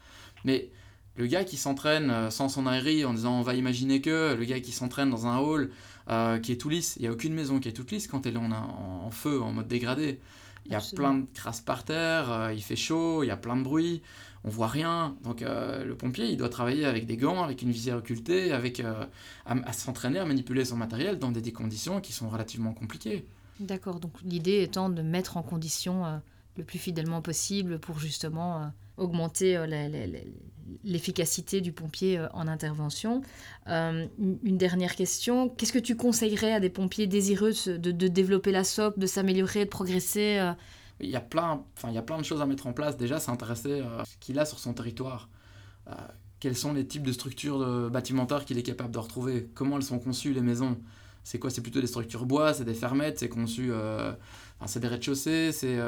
Mais 0.45 0.71
le 1.15 1.27
gars 1.27 1.45
qui 1.45 1.57
s'entraîne 1.57 2.11
euh, 2.11 2.31
sans 2.31 2.49
son 2.49 2.67
aérie 2.67 3.05
en 3.05 3.15
disant 3.15 3.39
on 3.39 3.43
va 3.43 3.55
imaginer 3.55 4.01
que, 4.01 4.35
le 4.35 4.45
gars 4.45 4.59
qui 4.59 4.73
s'entraîne 4.73 5.11
dans 5.11 5.27
un 5.27 5.39
hall 5.39 5.71
euh, 6.11 6.39
qui 6.41 6.51
est 6.51 6.57
tout 6.57 6.69
lisse, 6.69 6.97
il 6.97 7.03
n'y 7.03 7.09
a 7.09 7.13
aucune 7.13 7.35
maison 7.35 7.61
qui 7.61 7.69
est 7.69 7.73
toute 7.73 7.93
lisse 7.93 8.09
quand 8.09 8.27
elle 8.27 8.35
est 8.35 8.39
en, 8.39 8.51
en 8.51 9.11
feu, 9.13 9.41
en 9.41 9.53
mode 9.53 9.69
dégradé. 9.69 10.19
Il 10.67 10.73
y 10.73 10.75
a 10.75 10.83
plein 10.95 11.15
de 11.15 11.27
crasses 11.33 11.61
par 11.61 11.85
terre, 11.85 12.31
euh, 12.31 12.53
il 12.53 12.63
fait 12.63 12.77
chaud, 12.77 13.23
il 13.23 13.29
y 13.29 13.31
a 13.31 13.37
plein 13.37 13.57
de 13.57 13.63
bruit, 13.63 14.03
on 14.45 14.51
voit 14.51 14.67
rien. 14.67 15.17
Donc 15.23 15.43
euh, 15.43 15.85
le 15.85 15.97
pompier, 15.97 16.27
il 16.27 16.37
doit 16.37 16.49
travailler 16.49 16.85
avec 16.85 17.07
des 17.07 17.17
gants, 17.17 17.43
avec 17.45 17.63
une 17.63 17.71
visière 17.71 17.97
occultée, 17.97 18.53
avec, 18.53 18.81
euh, 18.81 19.05
à, 19.47 19.73
s'entraîner 19.73 20.19
à 20.19 20.25
manipuler 20.25 20.65
son 20.65 20.77
matériel 20.77 21.19
dans 21.19 21.31
des, 21.31 21.53
conditions 21.53 22.01
qui 22.01 22.13
sont 22.13 22.29
relativement 22.29 22.73
compliquées. 22.73 23.25
D'accord, 23.61 24.01
donc 24.01 24.13
l'idée 24.25 24.63
étant 24.63 24.91
de 24.91 25.03
mettre 25.03 25.37
en 25.37 25.43
condition 25.43 26.21
le 26.57 26.65
plus 26.65 26.79
fidèlement 26.79 27.23
possible 27.23 27.79
pour 27.79 27.99
justement 27.99 28.71
augmenter 28.97 29.59
l'efficacité 30.85 31.61
du 31.61 31.73
pompier 31.73 32.25
en 32.33 32.49
intervention. 32.49 33.23
une 33.67 34.59
dernière 34.59 34.95
question, 34.95 35.49
qu'est-ce 35.49 35.73
que 35.73 35.79
tu 35.79 35.97
conseillerais 35.97 36.53
à 36.53 36.61
des 36.61 36.71
pompiers 36.71 37.07
désireux 37.07 37.53
de, 37.67 38.09
développer 38.09 38.53
la 38.53 38.65
SOP, 38.65 38.99
de 38.99 39.07
s'améliorer, 39.07 39.65
de 39.65 39.71
progresser 39.71 40.53
il 40.99 41.11
y, 41.11 41.17
a 41.17 41.21
plein, 41.21 41.63
enfin, 41.77 41.91
il 41.91 41.95
y 41.95 41.99
a 41.99 42.03
plein 42.03 42.17
de 42.17 42.25
choses 42.25 42.41
à 42.41 42.47
mettre 42.47 42.67
en 42.67 42.73
place. 42.73 42.97
Déjà, 42.97 43.21
s'intéresser 43.21 43.81
à 43.81 44.05
ce 44.07 44.17
qu'il 44.19 44.39
a 44.39 44.47
sur 44.47 44.59
son 44.59 44.73
territoire. 44.73 45.29
quels 46.41 46.57
sont 46.57 46.73
les 46.73 46.87
types 46.87 47.03
de 47.03 47.13
structures 47.13 47.91
bâtimentaires 47.91 48.47
qu'il 48.47 48.57
est 48.57 48.63
capable 48.63 48.93
de 48.93 48.99
retrouver? 48.99 49.51
Comment 49.55 49.77
elles 49.77 49.83
sont 49.83 49.99
conçues, 49.99 50.33
les 50.33 50.41
maisons? 50.41 50.79
C'est 51.27 51.41
quoi 51.41 51.51
C'est 51.51 51.61
plutôt 51.61 51.81
des 51.81 51.89
structures 51.89 52.25
bois, 52.25 52.55
c'est 52.55 52.65
des 52.65 52.75
fermettes, 52.75 53.19
c'est 53.19 53.29
conçu... 53.29 53.73
c'est 54.65 54.79
des 54.79 54.87
rez-de-chaussée, 54.87 55.51
c'est 55.51 55.81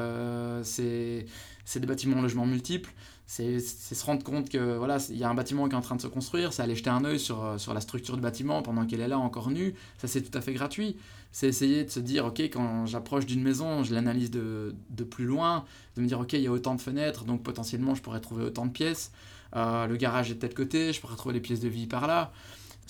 c'est 1.68 1.80
des 1.80 1.86
bâtiments 1.86 2.16
en 2.18 2.46
multiples, 2.46 2.90
c'est 3.26 3.60
se 3.60 4.02
rendre 4.06 4.24
compte 4.24 4.48
que 4.48 4.78
voilà, 4.78 4.96
il 5.10 5.18
y 5.18 5.24
a 5.24 5.28
un 5.28 5.34
bâtiment 5.34 5.68
qui 5.68 5.74
est 5.74 5.78
en 5.78 5.82
train 5.82 5.96
de 5.96 6.00
se 6.00 6.06
construire, 6.06 6.54
c'est 6.54 6.62
aller 6.62 6.74
jeter 6.74 6.88
un 6.88 7.04
œil 7.04 7.20
sur, 7.20 7.44
euh, 7.44 7.58
sur 7.58 7.74
la 7.74 7.82
structure 7.82 8.16
du 8.16 8.22
bâtiment 8.22 8.62
pendant 8.62 8.86
qu'elle 8.86 9.02
est 9.02 9.08
là 9.08 9.18
encore 9.18 9.50
nue, 9.50 9.74
ça 9.98 10.08
c'est 10.08 10.22
tout 10.22 10.36
à 10.36 10.40
fait 10.40 10.54
gratuit. 10.54 10.96
C'est 11.30 11.46
essayer 11.46 11.84
de 11.84 11.90
se 11.90 12.00
dire, 12.00 12.24
ok, 12.24 12.40
quand 12.40 12.86
j'approche 12.86 13.26
d'une 13.26 13.42
maison, 13.42 13.84
je 13.84 13.92
l'analyse 13.92 14.30
de, 14.30 14.74
de, 14.88 15.04
plus 15.04 15.26
loin, 15.26 15.66
de 15.94 16.00
me 16.00 16.06
dire, 16.06 16.18
ok, 16.18 16.32
il 16.32 16.40
y 16.40 16.46
a 16.46 16.50
autant 16.50 16.74
de 16.74 16.80
fenêtres, 16.80 17.24
donc 17.26 17.42
potentiellement 17.42 17.94
je 17.94 18.00
pourrais 18.00 18.20
trouver 18.22 18.44
autant 18.44 18.64
de 18.64 18.72
pièces, 18.72 19.12
euh, 19.54 19.86
le 19.86 19.96
garage 19.96 20.30
est 20.30 20.36
de 20.36 20.40
tel 20.40 20.54
côté, 20.54 20.94
je 20.94 21.00
pourrais 21.02 21.16
trouver 21.16 21.34
les 21.34 21.40
pièces 21.42 21.60
de 21.60 21.68
vie 21.68 21.86
par 21.86 22.06
là. 22.06 22.32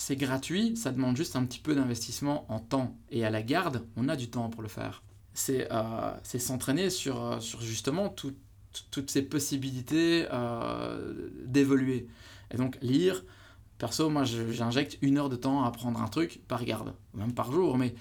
C'est 0.01 0.15
gratuit, 0.15 0.77
ça 0.77 0.93
demande 0.93 1.17
juste 1.17 1.35
un 1.35 1.45
petit 1.45 1.59
peu 1.59 1.75
d'investissement 1.75 2.47
en 2.53 2.61
temps. 2.61 2.97
Et 3.11 3.25
à 3.25 3.31
la 3.31 3.43
garde, 3.43 3.85
on 3.97 4.09
a 4.09 4.15
du 4.15 4.31
temps 4.31 4.49
pour 4.49 4.63
le 4.63 4.69
faire. 4.69 5.03
C'est 5.35 5.67
euh, 5.73 6.13
s'entraîner 6.23 6.89
sur, 6.89 7.43
sur 7.43 7.61
justement 7.61 8.09
tout, 8.09 8.33
toutes 8.93 9.11
ces 9.11 9.23
possibilités 9.23 10.29
euh, 10.33 11.31
d'évoluer. 11.45 12.07
Et 12.53 12.57
donc 12.57 12.79
lire, 12.81 13.25
perso, 13.79 14.09
moi 14.09 14.23
j'injecte 14.23 14.99
une 15.03 15.19
heure 15.19 15.29
de 15.29 15.37
temps 15.37 15.65
à 15.65 15.67
apprendre 15.67 16.01
un 16.01 16.09
truc 16.09 16.43
par 16.47 16.65
garde, 16.65 16.95
même 17.15 17.35
par 17.35 17.51
jour, 17.51 17.77
mais 17.77 17.97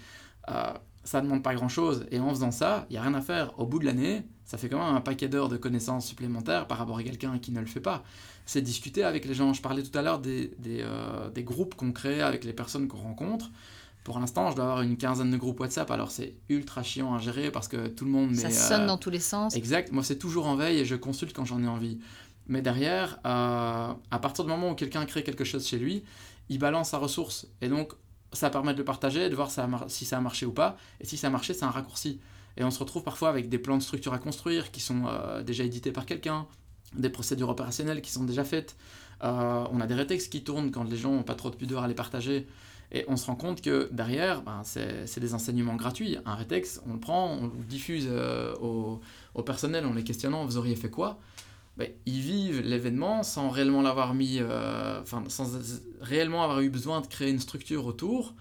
euh, 0.50 0.74
ça 1.04 1.20
demande 1.22 1.42
pas 1.42 1.56
grand 1.56 1.68
chose. 1.68 2.06
Et 2.12 2.20
en 2.20 2.30
faisant 2.30 2.52
ça, 2.52 2.86
il 2.90 2.94
n'y 2.94 2.98
a 3.00 3.02
rien 3.02 3.16
à 3.16 3.22
faire. 3.22 3.60
Au 3.60 3.66
bout 3.66 3.80
de 3.80 3.86
l'année, 3.86 4.24
ça 4.48 4.58
fait 4.58 4.70
quand 4.70 4.84
même 4.84 4.96
un 4.96 5.02
paquet 5.02 5.28
d'heures 5.28 5.50
de 5.50 5.58
connaissances 5.58 6.08
supplémentaires 6.08 6.68
par 6.68 6.78
rapport 6.78 6.98
à 6.98 7.04
quelqu'un 7.04 7.38
qui 7.38 7.52
ne 7.52 7.60
le 7.60 7.66
fait 7.66 7.82
pas. 7.82 8.04
C'est 8.46 8.62
discuter 8.62 9.04
avec 9.04 9.26
les 9.26 9.34
gens. 9.34 9.54
Je 9.54 9.62
parlais 9.62 9.84
tout 9.84 9.96
à 9.96 10.02
l'heure 10.02 10.20
des, 10.20 10.54
des, 10.58 10.80
euh, 10.82 11.30
des 11.30 11.44
groupes 11.44 11.76
qu'on 11.76 11.92
crée 11.92 12.22
avec 12.22 12.46
les 12.46 12.54
personnes 12.54 12.88
qu'on 12.88 12.98
rencontre. 12.98 13.52
Pour 14.06 14.20
l'instant, 14.20 14.50
je 14.50 14.56
dois 14.56 14.64
avoir 14.64 14.82
une 14.84 14.96
quinzaine 14.96 15.32
de 15.32 15.36
groupes 15.36 15.60
WhatsApp, 15.60 15.92
alors 15.92 16.12
c'est 16.12 16.34
ultra 16.48 16.82
chiant 16.82 17.14
à 17.14 17.20
gérer 17.20 17.52
parce 17.52 17.68
que 17.68 17.88
tout 17.88 18.06
le 18.06 18.12
monde... 18.12 18.34
Ça 18.36 18.50
sonne 18.50 18.84
euh, 18.84 18.88
dans 18.88 18.98
tous 18.98 19.10
les 19.10 19.20
sens. 19.20 19.54
Exact, 19.54 19.92
moi 19.92 20.02
c'est 20.02 20.18
toujours 20.18 20.48
en 20.48 20.56
veille 20.56 20.80
et 20.80 20.86
je 20.86 20.96
consulte 20.96 21.34
quand 21.34 21.44
j'en 21.44 21.62
ai 21.62 21.68
envie. 21.68 22.00
Mais 22.48 22.62
derrière, 22.62 23.20
euh, 23.26 23.92
à 24.10 24.20
partir 24.20 24.46
du 24.46 24.50
moment 24.50 24.72
où 24.72 24.76
quelqu'un 24.76 25.06
crée 25.06 25.24
quelque 25.24 25.44
chose 25.44 25.68
chez 25.68 25.78
lui, 25.78 26.06
il 26.48 26.58
balance 26.58 26.92
sa 26.92 26.98
ressource. 27.00 27.48
Et 27.60 27.68
donc, 27.68 27.92
ça 28.32 28.50
permet 28.50 28.72
de 28.72 28.78
le 28.78 28.86
partager, 28.86 29.30
de 29.30 29.36
voir 29.36 29.52
si 29.90 30.06
ça 30.06 30.18
a 30.18 30.22
marché 30.22 30.46
ou 30.46 30.54
pas. 30.54 30.78
Et 31.02 31.06
si 31.06 31.18
ça 31.18 31.28
a 31.28 31.30
marché, 31.30 31.54
c'est 31.54 31.66
un 31.66 31.72
raccourci. 31.72 32.22
Et 32.58 32.63
on 32.63 32.72
se 32.72 32.80
retrouve 32.80 33.04
parfois 33.04 33.30
avec 33.30 33.50
des 33.50 33.60
plans 33.60 33.78
de 33.78 33.84
structure 33.84 34.13
à 34.13 34.20
construire 34.20 34.72
qui 34.72 34.80
sont 34.80 35.06
euh, 35.08 35.43
déjà 35.43 35.63
édités 35.63 35.91
par 35.91 36.06
quelqu'un, 36.06 36.48
des 36.96 37.10
procédures 37.10 37.50
opérationnelles 37.50 38.02
qui 38.02 38.12
sont 38.12 38.24
déjà 38.24 38.43
faites. 38.43 38.76
on 39.22 39.82
a 39.82 39.88
des 39.88 39.93
rétextes 39.93 40.32
qui 40.32 40.43
tournent 40.43 40.72
quand 40.72 40.84
les 40.84 40.98
gens 40.98 41.12
n'ont 41.12 41.24
pas 41.24 41.36
trop 41.36 41.50
de 41.50 41.56
pudeur 41.56 41.84
à 41.84 41.88
les 41.88 41.93
partager. 41.93 42.48
Et 42.91 43.04
on 43.08 43.17
se 43.17 43.26
rend 43.26 43.36
compte 43.36 43.62
que 43.62 43.89
derrière, 43.91 44.41
ben, 44.41 44.62
c'est 44.63 45.20
des 45.20 45.34
enseignements 45.34 45.76
gratuits. 45.76 46.17
Un 46.26 46.36
rétex, 46.36 46.82
on 46.88 46.93
le 46.93 47.00
prend, 47.00 47.34
on 47.34 47.48
le 47.48 47.63
diffuse 47.67 48.08
euh, 48.10 48.56
au, 48.56 49.02
personnel 49.43 49.86
en 49.86 49.93
les 49.93 50.04
questionnant, 50.04 50.46
vous 50.46 50.58
auriez 50.58 50.76
fait 50.76 50.89
quoi? 50.89 51.20
Ben, 51.76 51.89
Ils 52.06 52.22
vivent 52.22 52.62
l'événement 52.62 53.24
sans 53.24 53.50
réellement 53.50 53.82
l'avoir 53.82 54.13
mis, 54.13 54.38
euh, 54.39 55.02
enfin, 55.02 55.24
sans 55.28 55.60
réellement 56.02 56.43
avoir 56.43 56.62
eu 56.62 56.70
besoin 56.70 57.02
de 57.02 57.08
créer 57.08 57.30
une 57.30 57.39
structure 57.39 57.86
autour, 57.86 58.34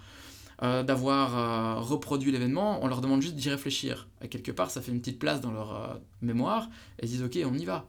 euh, 0.63 0.83
d'avoir 0.83 1.87
reproduit 1.87 2.33
l'événement. 2.33 2.79
On 2.83 2.87
leur 2.87 3.01
demande 3.01 3.23
juste 3.23 3.35
d'y 3.35 3.51
réfléchir. 3.51 4.09
Et 4.23 4.29
quelque 4.29 4.53
part, 4.53 4.71
ça 4.71 4.81
fait 4.81 4.93
une 4.93 5.01
petite 5.01 5.19
place 5.19 5.41
dans 5.41 5.53
leur 5.53 6.01
mémoire. 6.23 6.69
Et 7.01 7.07
ils 7.07 7.09
disent, 7.09 7.23
ok, 7.23 7.39
on 7.45 7.55
y 7.55 7.65
va. 7.65 7.87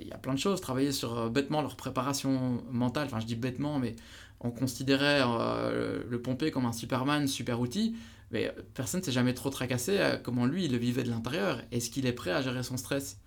Il 0.00 0.06
y 0.06 0.12
a 0.12 0.18
plein 0.18 0.34
de 0.34 0.38
choses, 0.38 0.60
travailler 0.60 0.92
sur 0.92 1.28
bêtement 1.28 1.62
leur 1.62 1.76
préparation 1.76 2.62
mentale, 2.70 3.06
enfin 3.06 3.18
je 3.18 3.26
dis 3.26 3.34
bêtement, 3.34 3.78
mais 3.78 3.96
on 4.42 4.50
considérait 4.50 5.20
euh, 5.24 6.02
le 6.08 6.20
pompier 6.20 6.50
comme 6.50 6.66
un 6.66 6.72
Superman, 6.72 7.26
super 7.28 7.60
outil, 7.60 7.94
mais 8.30 8.54
personne 8.74 9.00
ne 9.00 9.04
s'est 9.04 9.12
jamais 9.12 9.34
trop 9.34 9.50
tracassé 9.50 9.98
à 9.98 10.16
comment 10.16 10.46
lui 10.46 10.64
il 10.64 10.72
le 10.72 10.78
vivait 10.78 11.04
de 11.04 11.10
l'intérieur. 11.10 11.60
Est-ce 11.70 11.90
qu'il 11.90 12.06
est 12.06 12.12
prêt 12.12 12.32
à 12.32 12.42
gérer 12.42 12.62
son 12.62 12.76
stress? 12.76 13.18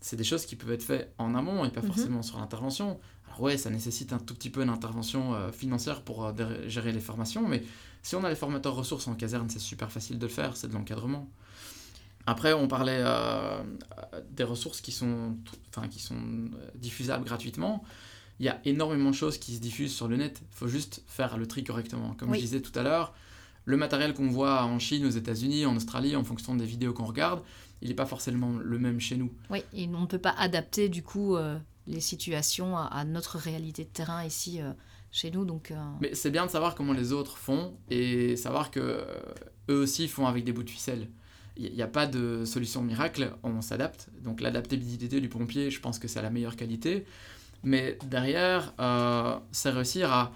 C'est 0.00 0.16
des 0.16 0.24
choses 0.24 0.46
qui 0.46 0.56
peuvent 0.56 0.72
être 0.72 0.82
faites 0.82 1.12
en 1.18 1.34
amont 1.34 1.64
et 1.64 1.70
pas 1.70 1.80
mhm. 1.80 1.86
forcément 1.86 2.22
sur 2.22 2.38
l'intervention. 2.38 3.00
Alors 3.32 3.42
ouais, 3.42 3.56
ça 3.56 3.70
nécessite 3.70 4.12
un 4.12 4.18
tout 4.18 4.34
petit 4.34 4.50
peu 4.50 4.64
d'intervention 4.64 5.34
euh, 5.34 5.50
financière 5.50 6.02
pour 6.02 6.24
euh, 6.24 6.32
gérer 6.68 6.92
les 6.92 7.00
formations, 7.00 7.46
mais 7.48 7.62
si 8.02 8.14
on 8.16 8.24
a 8.24 8.28
les 8.28 8.36
formateurs 8.36 8.74
ressources 8.74 9.08
en 9.08 9.14
caserne, 9.14 9.48
c'est 9.48 9.58
super 9.58 9.90
facile 9.90 10.18
de 10.18 10.26
le 10.26 10.32
faire, 10.32 10.56
c'est 10.56 10.68
de 10.68 10.74
l'encadrement. 10.74 11.28
Après, 12.26 12.52
on 12.52 12.68
parlait 12.68 13.02
des 14.30 14.44
ressources 14.44 14.80
qui 14.80 14.92
sont, 14.92 15.36
enfin, 15.70 15.88
qui 15.88 15.98
sont 15.98 16.20
diffusables 16.76 17.24
gratuitement 17.24 17.84
il 18.42 18.46
y 18.46 18.48
a 18.48 18.60
énormément 18.64 19.10
de 19.10 19.14
choses 19.14 19.38
qui 19.38 19.54
se 19.54 19.60
diffusent 19.60 19.94
sur 19.94 20.08
le 20.08 20.16
net. 20.16 20.40
Il 20.42 20.56
faut 20.56 20.66
juste 20.66 21.02
faire 21.06 21.38
le 21.38 21.46
tri 21.46 21.62
correctement. 21.62 22.14
Comme 22.18 22.34
je 22.34 22.40
disais 22.40 22.60
tout 22.60 22.76
à 22.76 22.82
l'heure, 22.82 23.14
le 23.64 23.76
matériel 23.76 24.14
qu'on 24.14 24.28
voit 24.28 24.64
en 24.64 24.80
Chine, 24.80 25.06
aux 25.06 25.10
États-Unis, 25.10 25.64
en 25.64 25.76
Australie, 25.76 26.16
en 26.16 26.24
fonction 26.24 26.56
des 26.56 26.64
vidéos 26.64 26.92
qu'on 26.92 27.04
regarde, 27.04 27.40
il 27.82 27.88
n'est 27.88 27.94
pas 27.94 28.04
forcément 28.04 28.54
le 28.58 28.78
même 28.80 29.00
chez 29.00 29.16
nous. 29.16 29.30
Oui, 29.48 29.62
et 29.72 29.88
on 29.94 30.00
ne 30.00 30.06
peut 30.06 30.18
pas 30.18 30.34
adapter 30.38 30.88
du 30.88 31.04
coup 31.04 31.36
euh, 31.36 31.56
les 31.86 32.00
situations 32.00 32.76
à, 32.76 33.04
notre 33.04 33.38
réalité 33.38 33.84
de 33.84 33.88
terrain 33.88 34.24
ici 34.24 34.60
euh, 34.60 34.72
chez 35.10 35.30
nous. 35.30 35.44
Donc, 35.44 35.70
euh, 35.70 35.76
Mais 36.00 36.14
c'est 36.14 36.30
bien 36.30 36.46
de 36.46 36.50
savoir 36.50 36.74
comment 36.74 36.92
les 36.92 37.12
autres 37.12 37.36
font 37.36 37.74
et 37.90 38.36
savoir 38.36 38.70
que 38.70 39.04
eux 39.68 39.82
aussi 39.82 40.08
font 40.08 40.26
avec 40.26 40.44
des 40.44 40.52
bouts 40.52 40.62
de 40.62 40.70
ficelle. 40.70 41.08
Il 41.56 41.72
n'y 41.72 41.82
a 41.82 41.86
pas 41.86 42.06
de 42.06 42.44
solution 42.44 42.82
miracle, 42.82 43.34
on 43.42 43.60
s'adapte. 43.60 44.08
Donc 44.22 44.40
l'adaptabilité 44.40 45.20
du 45.20 45.28
pompier, 45.28 45.70
je 45.70 45.80
pense 45.80 45.98
que 45.98 46.08
c'est 46.08 46.22
la 46.22 46.30
meilleure 46.30 46.56
qualité. 46.56 47.04
Mais 47.62 47.98
derrière, 48.06 48.72
euh, 48.80 49.36
c'est 49.52 49.70
réussir 49.70 50.12
à, 50.12 50.32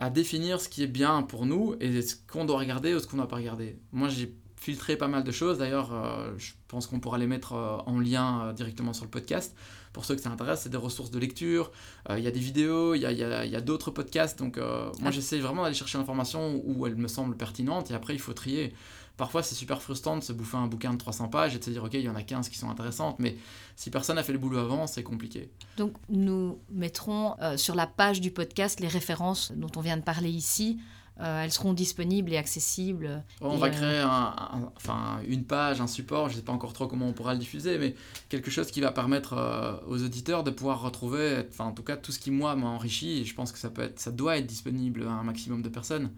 à, 0.00 0.10
définir 0.10 0.60
ce 0.60 0.68
qui 0.68 0.82
est 0.82 0.88
bien 0.88 1.22
pour 1.22 1.46
nous 1.46 1.76
et 1.80 2.02
ce 2.02 2.16
qu'on 2.16 2.44
doit 2.44 2.58
regarder 2.58 2.94
ou 2.94 3.00
ce 3.00 3.06
qu'on 3.06 3.16
ne 3.16 3.22
doit 3.22 3.28
pas 3.28 3.36
regarder. 3.36 3.78
Moi, 3.92 4.08
j'ai 4.08 4.34
filtré 4.56 4.96
pas 4.96 5.08
mal 5.08 5.22
de 5.22 5.30
choses. 5.30 5.58
D'ailleurs, 5.58 5.92
euh, 5.92 6.32
je 6.38 6.52
pense 6.68 6.86
qu'on 6.86 7.00
pourra 7.00 7.18
les 7.18 7.26
mettre 7.26 7.52
euh, 7.52 7.76
en 7.86 8.00
lien 8.00 8.52
directement 8.54 8.92
sur 8.92 9.04
le 9.04 9.10
podcast. 9.10 9.54
Pour 9.96 10.04
ceux 10.04 10.14
que 10.14 10.20
ça 10.20 10.28
intéresse, 10.28 10.60
c'est 10.60 10.68
des 10.68 10.76
ressources 10.76 11.10
de 11.10 11.18
lecture. 11.18 11.72
Il 12.10 12.20
y 12.20 12.26
a 12.26 12.30
des 12.30 12.38
vidéos, 12.38 12.94
il 12.94 13.00
y 13.00 13.06
a, 13.06 13.12
y 13.12 13.24
a, 13.24 13.46
y 13.46 13.56
a 13.56 13.60
d'autres 13.62 13.90
podcasts. 13.90 14.38
Donc, 14.38 14.58
moi, 14.58 14.92
ah. 15.06 15.10
j'essaie 15.10 15.38
vraiment 15.38 15.62
d'aller 15.62 15.74
chercher 15.74 15.96
l'information 15.96 16.60
où 16.66 16.86
elle 16.86 16.96
me 16.96 17.08
semble 17.08 17.34
pertinente 17.34 17.90
et 17.90 17.94
après, 17.94 18.12
il 18.12 18.20
faut 18.20 18.34
trier. 18.34 18.74
Parfois, 19.16 19.42
c'est 19.42 19.54
super 19.54 19.80
frustrant 19.80 20.18
de 20.18 20.22
se 20.22 20.32
bouffer 20.32 20.58
un 20.58 20.66
bouquin 20.66 20.92
de 20.92 20.98
300 20.98 21.28
pages 21.28 21.54
et 21.54 21.58
de 21.58 21.64
se 21.64 21.70
dire, 21.70 21.82
OK, 21.82 21.94
il 21.94 22.02
y 22.02 22.08
en 22.08 22.14
a 22.14 22.22
15 22.22 22.50
qui 22.50 22.58
sont 22.58 22.68
intéressantes, 22.68 23.16
mais 23.18 23.36
si 23.74 23.90
personne 23.90 24.16
n'a 24.16 24.22
fait 24.22 24.32
le 24.32 24.38
boulot 24.38 24.58
avant, 24.58 24.86
c'est 24.86 25.02
compliqué. 25.02 25.50
Donc, 25.78 25.92
nous 26.10 26.58
mettrons 26.70 27.34
euh, 27.40 27.56
sur 27.56 27.74
la 27.74 27.86
page 27.86 28.20
du 28.20 28.30
podcast 28.30 28.78
les 28.80 28.88
références 28.88 29.52
dont 29.56 29.70
on 29.76 29.80
vient 29.80 29.96
de 29.96 30.02
parler 30.02 30.28
ici. 30.28 30.78
Euh, 31.20 31.42
elles 31.42 31.52
seront 31.52 31.72
disponibles 31.72 32.32
et 32.32 32.36
accessibles. 32.36 33.24
On 33.40 33.56
Et, 33.56 33.60
va 33.60 33.66
euh, 33.66 33.70
créer 33.70 33.98
un- 33.98 34.34
un- 34.36 34.72
enfin, 34.76 35.20
une 35.26 35.44
page, 35.44 35.80
un 35.80 35.86
support, 35.86 36.28
je 36.28 36.34
ne 36.34 36.38
sais 36.40 36.44
pas 36.44 36.52
encore 36.52 36.72
trop 36.72 36.86
comment 36.86 37.08
on 37.08 37.12
pourra 37.12 37.32
le 37.34 37.38
diffuser, 37.40 37.78
mais 37.78 37.94
quelque 38.28 38.50
chose 38.50 38.70
qui 38.70 38.80
va 38.80 38.92
permettre 38.92 39.32
euh, 39.34 39.76
aux 39.88 40.02
auditeurs 40.04 40.44
de 40.44 40.50
pouvoir 40.50 40.82
retrouver, 40.82 41.44
enfin 41.48 41.64
en 41.64 41.72
tout 41.72 41.82
cas 41.82 41.96
tout 41.96 42.12
ce 42.12 42.18
qui 42.18 42.30
moi 42.30 42.54
m'a 42.56 42.66
enrichi, 42.66 43.20
et 43.20 43.24
je 43.24 43.34
pense 43.34 43.52
que 43.52 43.58
ça, 43.58 43.70
peut 43.70 43.82
être, 43.82 43.98
ça 43.98 44.10
doit 44.10 44.36
être 44.38 44.46
disponible 44.46 45.04
à 45.06 45.10
un 45.12 45.22
maximum 45.22 45.62
de 45.62 45.68
personnes. 45.68 46.10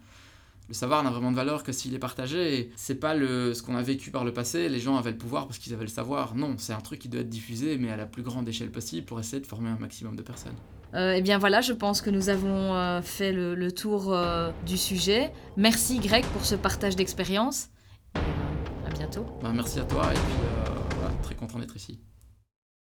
Le 0.68 0.74
savoir 0.74 1.02
n'a 1.02 1.08
vraiment 1.10 1.30
de 1.30 1.36
valeur 1.36 1.62
que 1.62 1.72
s'il 1.72 1.94
est 1.94 1.98
partagé, 1.98 2.70
c'est 2.76 2.96
pas 2.96 3.14
le, 3.14 3.54
ce 3.54 3.62
qu'on 3.62 3.74
a 3.74 3.80
vécu 3.82 4.10
par 4.10 4.22
le 4.24 4.34
passé, 4.34 4.68
les 4.68 4.80
gens 4.80 4.96
avaient 4.98 5.12
le 5.12 5.16
pouvoir 5.16 5.46
parce 5.46 5.58
qu'ils 5.58 5.72
avaient 5.72 5.84
le 5.86 5.88
savoir, 5.90 6.34
non, 6.34 6.56
c'est 6.58 6.74
un 6.74 6.80
truc 6.82 6.98
qui 6.98 7.08
doit 7.08 7.22
être 7.22 7.28
diffusé, 7.30 7.78
mais 7.78 7.90
à 7.90 7.96
la 7.96 8.04
plus 8.04 8.22
grande 8.22 8.46
échelle 8.46 8.70
possible 8.70 9.06
pour 9.06 9.18
essayer 9.18 9.40
de 9.40 9.46
former 9.46 9.70
un 9.70 9.78
maximum 9.78 10.14
de 10.14 10.20
personnes. 10.22 10.56
Euh, 10.94 11.14
eh 11.16 11.22
bien 11.22 11.38
voilà, 11.38 11.60
je 11.60 11.72
pense 11.72 12.00
que 12.00 12.10
nous 12.10 12.28
avons 12.28 12.74
euh, 12.74 13.02
fait 13.02 13.32
le, 13.32 13.72
tour 13.72 14.12
euh, 14.12 14.50
du 14.66 14.76
sujet. 14.76 15.32
Merci 15.56 15.98
Greg 15.98 16.24
pour 16.26 16.44
ce 16.44 16.54
partage 16.54 16.96
d'expérience. 16.96 17.68
À 18.14 18.90
bientôt. 18.90 19.26
Ben, 19.42 19.52
merci 19.52 19.80
à 19.80 19.84
toi, 19.84 20.04
et 20.10 20.14
puis 20.14 21.22
très 21.22 21.34
content 21.34 21.58
d'être 21.58 21.76
ici. 21.76 22.00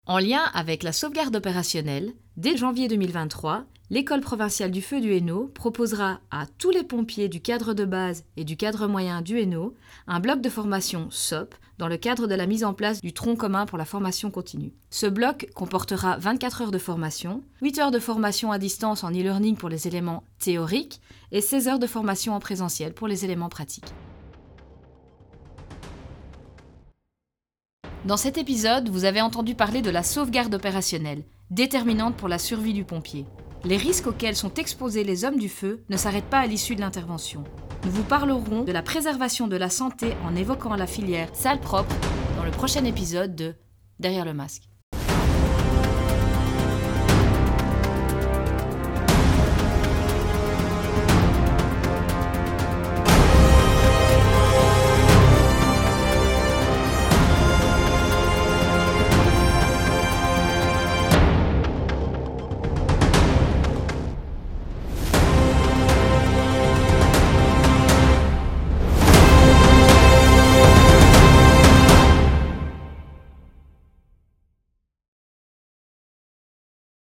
En 0.08 0.20
lien 0.20 0.44
avec 0.54 0.84
la 0.84 0.92
sauvegarde 0.92 1.36
opérationnelle, 1.36 2.14
dès 2.38 2.56
janvier 2.58 2.88
2023, 2.88 3.64
l'École 3.90 4.22
provinciale 4.22 4.70
du 4.70 4.84
feu 4.84 5.02
du 5.02 5.12
Hainaut 5.16 5.52
proposera 5.56 6.20
à 6.30 6.46
tous 6.60 6.70
les 6.70 6.84
pompiers 6.84 7.28
du 7.28 7.42
cadre 7.42 7.74
de 7.74 7.86
base 7.86 8.24
et 8.38 8.44
du 8.44 8.56
cadre 8.56 8.86
moyen 8.86 9.24
du 9.24 9.40
Hainaut 9.40 9.74
un 10.06 10.20
bloc 10.20 10.42
de 10.42 10.50
formation 10.50 11.08
SOP 11.10 11.56
dans 11.80 11.88
le 11.88 11.98
cadre 11.98 12.28
de 12.28 12.36
la 12.36 12.46
mise 12.46 12.64
en 12.64 12.76
place 12.76 13.02
du 13.02 13.14
tronc 13.14 13.36
commun 13.36 13.66
pour 13.66 13.80
la 13.80 13.86
formation 13.86 14.30
continue. 14.30 14.74
Ce 14.92 15.08
bloc 15.08 15.50
comportera 15.56 16.18
24 16.18 16.62
heures 16.62 16.72
de 16.72 16.78
formation, 16.78 17.42
8 17.64 17.80
heures 17.80 17.92
de 17.92 17.98
formation 17.98 18.52
à 18.52 18.60
distance 18.60 19.04
en 19.04 19.10
e-learning 19.10 19.56
pour 19.56 19.70
les 19.70 19.88
éléments 19.88 20.24
théoriques 20.38 21.02
et 21.32 21.42
16 21.42 21.68
heures 21.68 21.80
de 21.80 21.88
formation 21.88 22.36
en 22.36 22.40
présentiel 22.40 22.94
pour 22.94 23.08
les 23.08 23.26
éléments 23.26 23.50
pratiques. 23.50 23.92
Dans 28.06 28.18
cet 28.18 28.38
épisode, 28.38 28.90
vous 28.90 29.06
avez 29.06 29.20
entendu 29.20 29.56
parler 29.56 29.82
de 29.82 29.90
la 29.90 30.04
sauvegarde 30.04 30.54
opérationnelle, 30.54 31.24
déterminante 31.50 32.16
pour 32.16 32.28
la 32.28 32.38
survie 32.38 32.74
du 32.74 32.84
pompier. 32.84 33.26
Les 33.64 33.78
risques 33.78 34.06
auxquels 34.06 34.36
sont 34.36 34.54
exposés 34.54 35.04
les 35.04 35.26
hommes 35.26 35.40
du 35.40 35.50
feu 35.50 35.84
ne 35.90 35.98
s'arrêtent 35.98 36.30
pas 36.30 36.38
à 36.38 36.46
l'issue 36.46 36.76
de 36.76 36.82
l'intervention. 36.82 37.44
Nous 37.84 37.90
vous 37.90 38.04
parlerons 38.04 38.64
de 38.64 38.72
la 38.72 38.84
préservation 38.84 39.48
de 39.48 39.58
la 39.58 39.72
santé 39.72 40.14
en 40.24 40.36
évoquant 40.36 40.76
la 40.76 40.86
filière 40.86 41.30
salle 41.34 41.60
propre 41.60 41.96
dans 42.38 42.44
le 42.44 42.52
prochain 42.52 42.86
épisode 42.86 43.36
de 43.36 43.56
Derrière 44.00 44.26
le 44.26 44.36
masque. 44.36 44.70